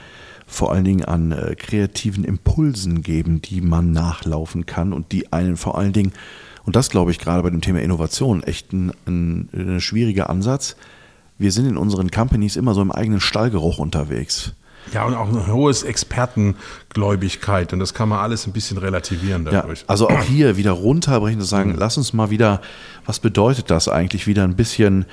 vor 0.46 0.72
allen 0.72 0.85
Dingen 0.85 1.04
an 1.04 1.33
äh, 1.33 1.54
kreativen 1.57 2.24
Impulsen 2.24 3.02
geben, 3.02 3.40
die 3.40 3.61
man 3.61 3.92
nachlaufen 3.92 4.66
kann 4.66 4.92
und 4.92 5.12
die 5.12 5.33
einen 5.33 5.57
vor 5.57 5.78
allen 5.78 5.92
Dingen, 5.92 6.12
und 6.64 6.76
das 6.76 6.90
glaube 6.90 7.11
ich 7.11 7.18
gerade 7.18 7.42
bei 7.42 7.50
dem 7.50 7.61
Thema 7.61 7.80
Innovation, 7.80 8.42
echt 8.42 8.72
ein, 8.72 8.92
ein, 9.07 9.48
ein 9.52 9.80
schwieriger 9.80 10.28
Ansatz, 10.28 10.76
wir 11.38 11.53
sind 11.53 11.66
in 11.66 11.77
unseren 11.77 12.11
Companies 12.11 12.57
immer 12.57 12.75
so 12.75 12.83
im 12.83 12.92
eigenen 12.92 13.20
Stallgeruch 13.20 13.79
unterwegs. 13.79 14.53
Ja, 14.92 15.07
und 15.07 15.14
auch 15.14 15.29
eine 15.29 15.47
hohe 15.47 15.73
Expertengläubigkeit. 15.73 17.73
Und 17.73 17.79
das 17.79 17.94
kann 17.94 18.09
man 18.09 18.18
alles 18.18 18.47
ein 18.47 18.53
bisschen 18.53 18.79
relativieren 18.79 19.44
dadurch. 19.44 19.81
Ja, 19.81 19.85
also 19.88 20.09
auch 20.09 20.23
hier 20.23 20.57
wieder 20.57 20.73
runterbrechen 20.73 21.40
und 21.40 21.47
sagen, 21.47 21.73
mhm. 21.73 21.79
lass 21.79 21.97
uns 21.97 22.12
mal 22.12 22.31
wieder, 22.31 22.61
was 23.07 23.18
bedeutet 23.18 23.70
das 23.70 23.88
eigentlich, 23.88 24.27
wieder 24.27 24.44
ein 24.44 24.57
bisschen 24.57 25.07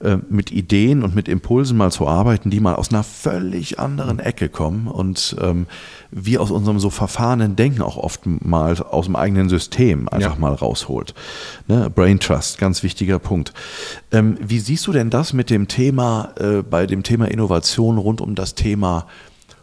äh, 0.00 0.18
mit 0.28 0.52
Ideen 0.52 1.02
und 1.02 1.14
mit 1.14 1.28
Impulsen 1.28 1.76
mal 1.76 1.90
zu 1.90 2.06
arbeiten, 2.06 2.50
die 2.50 2.60
mal 2.60 2.74
aus 2.74 2.90
einer 2.90 3.02
völlig 3.02 3.78
anderen 3.78 4.18
Ecke 4.18 4.48
kommen 4.48 4.88
und 4.88 5.36
ähm, 5.40 5.66
wir 6.10 6.40
aus 6.42 6.50
unserem 6.50 6.78
so 6.78 6.90
verfahrenen 6.90 7.56
Denken 7.56 7.82
auch 7.82 7.96
oft 7.96 8.26
mal 8.26 8.78
aus 8.82 9.06
dem 9.06 9.16
eigenen 9.16 9.48
System 9.48 10.08
einfach 10.08 10.34
ja. 10.34 10.40
mal 10.40 10.52
rausholt. 10.52 11.14
Ne? 11.66 11.90
Brain 11.90 12.20
Trust, 12.20 12.58
ganz 12.58 12.82
wichtiger 12.82 13.18
Punkt. 13.18 13.52
Ähm, 14.12 14.36
wie 14.40 14.58
siehst 14.58 14.86
du 14.86 14.92
denn 14.92 15.10
das 15.10 15.32
mit 15.32 15.50
dem 15.50 15.68
Thema, 15.68 16.34
äh, 16.38 16.62
bei 16.62 16.86
dem 16.86 17.02
Thema 17.02 17.30
Innovation 17.30 17.98
rund 17.98 18.20
um 18.20 18.34
das 18.34 18.54
Thema 18.54 19.06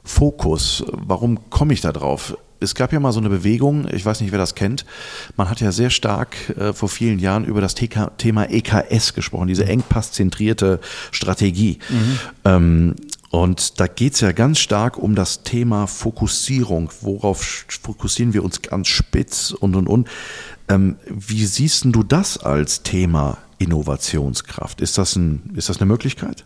Fokus? 0.04 0.84
Warum 0.91 1.50
komme 1.50 1.74
ich 1.74 1.82
da 1.82 1.91
drauf? 1.91 2.38
Es 2.63 2.73
gab 2.76 2.93
ja 2.93 2.99
mal 2.99 3.12
so 3.12 3.19
eine 3.19 3.30
Bewegung, 3.30 3.88
ich 3.91 4.06
weiß 4.06 4.21
nicht, 4.21 4.32
wer 4.32 4.39
das 4.39 4.56
kennt. 4.56 4.86
Man 5.38 5.49
hat 5.49 5.62
ja 5.62 5.71
sehr 5.71 5.89
stark 5.89 6.36
äh, 6.58 6.73
vor 6.73 6.89
vielen 6.89 7.19
Jahren 7.19 7.45
über 7.45 7.62
das 7.62 7.76
TK, 7.76 8.17
Thema 8.17 8.49
EKS 8.49 9.13
gesprochen, 9.13 9.47
diese 9.47 9.65
engpasszentrierte 9.65 10.80
Strategie. 11.12 11.80
Mhm. 11.89 12.19
Ähm, 12.45 12.95
Und 13.30 13.80
da 13.80 13.88
geht 13.88 14.13
es 14.13 14.21
ja 14.21 14.32
ganz 14.32 14.60
stark 14.60 14.97
um 14.97 15.15
das 15.15 15.41
Thema 15.43 15.88
Fokussierung. 15.88 16.91
Worauf 17.02 17.65
fokussieren 17.67 18.34
wir 18.34 18.43
uns 18.43 18.62
ganz 18.62 18.88
spitz 18.88 19.52
und 19.52 19.76
und 19.76 19.88
und. 19.88 20.08
Ähm, 20.69 20.97
wie 21.10 21.45
siehst 21.45 21.86
du 21.86 22.04
das 22.04 22.38
als 22.38 22.84
Thema 22.84 23.39
Innovationskraft? 23.58 24.82
Ist 24.82 24.97
das, 24.99 25.15
ein, 25.15 25.52
ist 25.56 25.67
das 25.67 25.78
eine 25.78 25.88
Möglichkeit? 25.88 26.45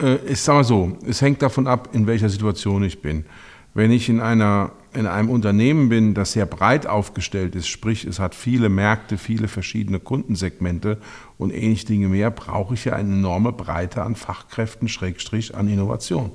Äh, 0.00 0.16
ich 0.26 0.40
sage 0.42 0.58
mal 0.58 0.64
so, 0.64 0.98
es 1.06 1.22
hängt 1.22 1.40
davon 1.40 1.66
ab, 1.66 1.88
in 1.92 2.06
welcher 2.06 2.28
Situation 2.28 2.82
ich 2.82 3.00
bin. 3.00 3.24
Wenn 3.72 3.92
ich 3.92 4.08
in, 4.08 4.20
einer, 4.20 4.72
in 4.92 5.06
einem 5.06 5.30
Unternehmen 5.30 5.88
bin, 5.88 6.14
das 6.14 6.32
sehr 6.32 6.46
breit 6.46 6.86
aufgestellt 6.86 7.54
ist, 7.54 7.68
sprich 7.68 8.04
es 8.04 8.18
hat 8.18 8.34
viele 8.34 8.68
Märkte, 8.68 9.16
viele 9.16 9.46
verschiedene 9.46 10.00
Kundensegmente 10.00 10.98
und 11.38 11.52
ähnliche 11.52 11.86
Dinge 11.86 12.08
mehr, 12.08 12.30
brauche 12.30 12.74
ich 12.74 12.86
ja 12.86 12.94
eine 12.94 13.12
enorme 13.12 13.52
Breite 13.52 14.02
an 14.02 14.16
Fachkräften, 14.16 14.88
Schrägstrich 14.88 15.54
an 15.54 15.68
Innovation. 15.68 16.32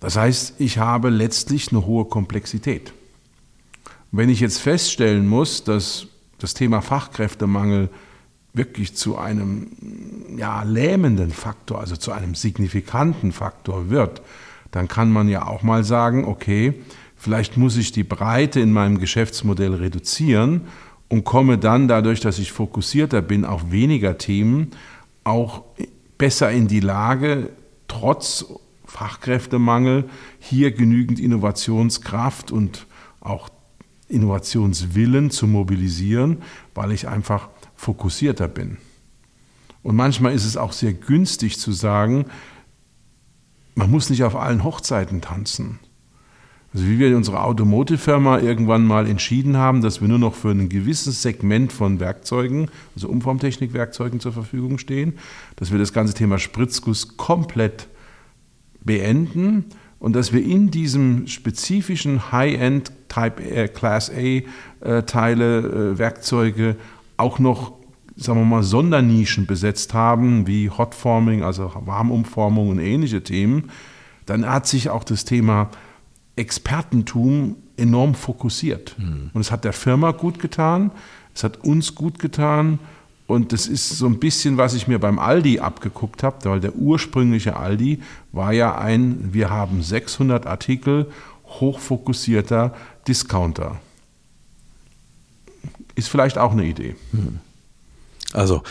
Das 0.00 0.16
heißt, 0.16 0.60
ich 0.60 0.78
habe 0.78 1.08
letztlich 1.08 1.70
eine 1.70 1.86
hohe 1.86 2.04
Komplexität. 2.04 2.92
Wenn 4.10 4.28
ich 4.28 4.40
jetzt 4.40 4.58
feststellen 4.58 5.26
muss, 5.26 5.64
dass 5.64 6.08
das 6.38 6.54
Thema 6.54 6.80
Fachkräftemangel 6.82 7.90
wirklich 8.52 8.94
zu 8.94 9.18
einem 9.18 9.68
ja, 10.36 10.62
lähmenden 10.62 11.30
Faktor, 11.30 11.80
also 11.80 11.96
zu 11.96 12.12
einem 12.12 12.34
signifikanten 12.34 13.32
Faktor 13.32 13.90
wird, 13.90 14.22
dann 14.70 14.88
kann 14.88 15.10
man 15.10 15.28
ja 15.28 15.46
auch 15.46 15.62
mal 15.62 15.84
sagen, 15.84 16.24
okay, 16.24 16.74
vielleicht 17.16 17.56
muss 17.56 17.76
ich 17.76 17.92
die 17.92 18.04
Breite 18.04 18.60
in 18.60 18.72
meinem 18.72 18.98
Geschäftsmodell 18.98 19.74
reduzieren 19.74 20.62
und 21.08 21.24
komme 21.24 21.58
dann 21.58 21.88
dadurch, 21.88 22.20
dass 22.20 22.38
ich 22.38 22.52
fokussierter 22.52 23.22
bin 23.22 23.44
auf 23.44 23.70
weniger 23.70 24.18
Themen, 24.18 24.70
auch 25.24 25.62
besser 26.18 26.50
in 26.50 26.68
die 26.68 26.80
Lage, 26.80 27.50
trotz 27.88 28.44
Fachkräftemangel 28.84 30.04
hier 30.38 30.70
genügend 30.70 31.18
Innovationskraft 31.20 32.50
und 32.50 32.86
auch 33.20 33.48
Innovationswillen 34.08 35.30
zu 35.30 35.46
mobilisieren, 35.46 36.38
weil 36.74 36.92
ich 36.92 37.08
einfach 37.08 37.48
fokussierter 37.74 38.48
bin. 38.48 38.78
Und 39.82 39.96
manchmal 39.96 40.32
ist 40.34 40.44
es 40.44 40.56
auch 40.56 40.72
sehr 40.72 40.92
günstig 40.92 41.58
zu 41.58 41.72
sagen, 41.72 42.26
man 43.76 43.90
muss 43.90 44.10
nicht 44.10 44.24
auf 44.24 44.34
allen 44.34 44.64
Hochzeiten 44.64 45.20
tanzen. 45.20 45.78
Also 46.74 46.86
wie 46.88 46.98
wir 46.98 47.08
in 47.08 47.14
unserer 47.14 47.44
Automotive-Firma 47.44 48.40
irgendwann 48.40 48.84
mal 48.84 49.06
entschieden 49.06 49.56
haben, 49.56 49.82
dass 49.82 50.00
wir 50.00 50.08
nur 50.08 50.18
noch 50.18 50.34
für 50.34 50.50
ein 50.50 50.68
gewisses 50.68 51.22
Segment 51.22 51.72
von 51.72 52.00
Werkzeugen, 52.00 52.70
also 52.94 53.08
Umformtechnikwerkzeugen 53.08 54.18
zur 54.18 54.32
Verfügung 54.32 54.78
stehen, 54.78 55.14
dass 55.56 55.70
wir 55.72 55.78
das 55.78 55.92
ganze 55.92 56.14
Thema 56.14 56.38
Spritzguss 56.38 57.16
komplett 57.16 57.86
beenden 58.80 59.66
und 59.98 60.16
dass 60.16 60.32
wir 60.32 60.42
in 60.42 60.70
diesem 60.70 61.26
spezifischen 61.26 62.32
High-End 62.32 62.92
Type 63.08 63.68
Class 63.68 64.10
A 64.10 64.14
äh, 64.14 64.42
Teile, 65.04 65.58
äh, 65.94 65.98
Werkzeuge 65.98 66.76
auch 67.16 67.38
noch 67.38 67.72
sagen 68.16 68.40
wir 68.40 68.46
mal, 68.46 68.62
Sondernischen 68.62 69.46
besetzt 69.46 69.94
haben, 69.94 70.46
wie 70.46 70.70
Hotforming, 70.70 71.42
also 71.42 71.72
Warmumformung 71.84 72.70
und 72.70 72.78
ähnliche 72.78 73.22
Themen, 73.22 73.70
dann 74.24 74.48
hat 74.48 74.66
sich 74.66 74.88
auch 74.90 75.04
das 75.04 75.24
Thema 75.24 75.70
Expertentum 76.34 77.56
enorm 77.76 78.14
fokussiert. 78.14 78.96
Mhm. 78.98 79.30
Und 79.32 79.40
es 79.40 79.50
hat 79.50 79.64
der 79.64 79.72
Firma 79.72 80.12
gut 80.12 80.38
getan, 80.38 80.90
es 81.34 81.44
hat 81.44 81.58
uns 81.64 81.94
gut 81.94 82.18
getan. 82.18 82.78
Und 83.26 83.52
das 83.52 83.66
ist 83.66 83.90
so 83.90 84.06
ein 84.06 84.20
bisschen, 84.20 84.56
was 84.56 84.74
ich 84.74 84.86
mir 84.86 85.00
beim 85.00 85.18
Aldi 85.18 85.58
abgeguckt 85.58 86.22
habe, 86.22 86.44
weil 86.44 86.60
der 86.60 86.76
ursprüngliche 86.76 87.56
Aldi 87.56 88.00
war 88.32 88.52
ja 88.52 88.78
ein, 88.78 89.32
wir 89.32 89.50
haben 89.50 89.82
600 89.82 90.46
Artikel, 90.46 91.10
hochfokussierter 91.44 92.74
Discounter. 93.08 93.80
Ist 95.96 96.08
vielleicht 96.08 96.38
auch 96.38 96.52
eine 96.52 96.64
Idee. 96.64 96.94
Mhm. 97.12 97.40
Also 98.36 98.62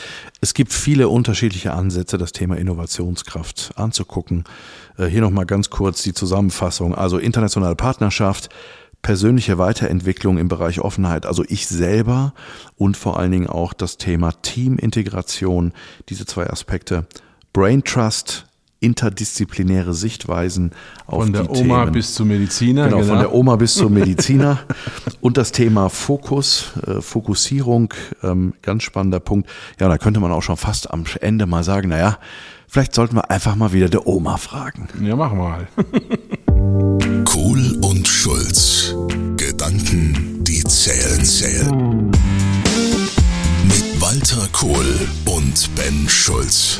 es 0.41 0.53
gibt 0.53 0.71
viele 0.71 1.09
unterschiedliche 1.09 1.73
Ansätze, 1.73 2.17
das 2.17 2.31
Thema 2.31 2.55
Innovationskraft 2.57 3.71
anzugucken. 3.75 4.43
Äh, 4.97 5.05
hier 5.07 5.21
nochmal 5.21 5.45
ganz 5.45 5.69
kurz 5.69 6.03
die 6.03 6.13
Zusammenfassung. 6.13 6.93
Also 6.93 7.17
internationale 7.17 7.75
Partnerschaft, 7.75 8.49
persönliche 9.01 9.57
Weiterentwicklung 9.57 10.37
im 10.37 10.47
Bereich 10.47 10.79
Offenheit, 10.79 11.25
also 11.25 11.43
ich 11.47 11.67
selber 11.67 12.33
und 12.75 12.95
vor 12.97 13.19
allen 13.19 13.31
Dingen 13.31 13.47
auch 13.47 13.73
das 13.73 13.97
Thema 13.97 14.31
Teamintegration, 14.41 15.73
diese 16.09 16.25
zwei 16.25 16.47
Aspekte. 16.47 17.05
Brain 17.53 17.83
Trust, 17.83 18.45
interdisziplinäre 18.85 19.93
Sichtweisen 19.93 20.71
auf 21.07 21.23
Von 21.23 21.33
der 21.33 21.49
Oma 21.49 21.81
Themen. 21.81 21.91
bis 21.91 22.13
zum 22.13 22.27
Mediziner. 22.27 22.85
Genau, 22.85 22.97
genau, 22.97 23.09
von 23.09 23.19
der 23.19 23.33
Oma 23.33 23.55
bis 23.55 23.73
zum 23.73 23.93
Mediziner. 23.93 24.59
und 25.21 25.37
das 25.37 25.51
Thema 25.51 25.89
Fokus, 25.89 26.73
äh, 26.85 27.01
Fokussierung, 27.01 27.93
ähm, 28.23 28.53
ganz 28.61 28.83
spannender 28.83 29.19
Punkt. 29.19 29.49
Ja, 29.79 29.89
da 29.89 29.97
könnte 29.97 30.19
man 30.19 30.31
auch 30.31 30.43
schon 30.43 30.57
fast 30.57 30.91
am 30.91 31.03
Ende 31.19 31.47
mal 31.47 31.63
sagen, 31.63 31.89
naja, 31.89 32.19
vielleicht 32.67 32.93
sollten 32.93 33.15
wir 33.15 33.31
einfach 33.31 33.55
mal 33.55 33.73
wieder 33.73 33.89
der 33.89 34.05
Oma 34.07 34.37
fragen. 34.37 34.87
Ja, 35.01 35.15
mach 35.15 35.33
mal. 35.33 35.67
Kohl 37.25 37.79
und 37.81 38.07
Schulz. 38.07 38.95
Gedanken, 39.37 40.43
die 40.43 40.63
zählen, 40.63 41.25
zählen. 41.25 42.11
Mit 43.63 44.01
Walter 44.01 44.47
Kohl 44.51 45.07
und 45.25 45.75
Ben 45.75 46.07
Schulz. 46.07 46.79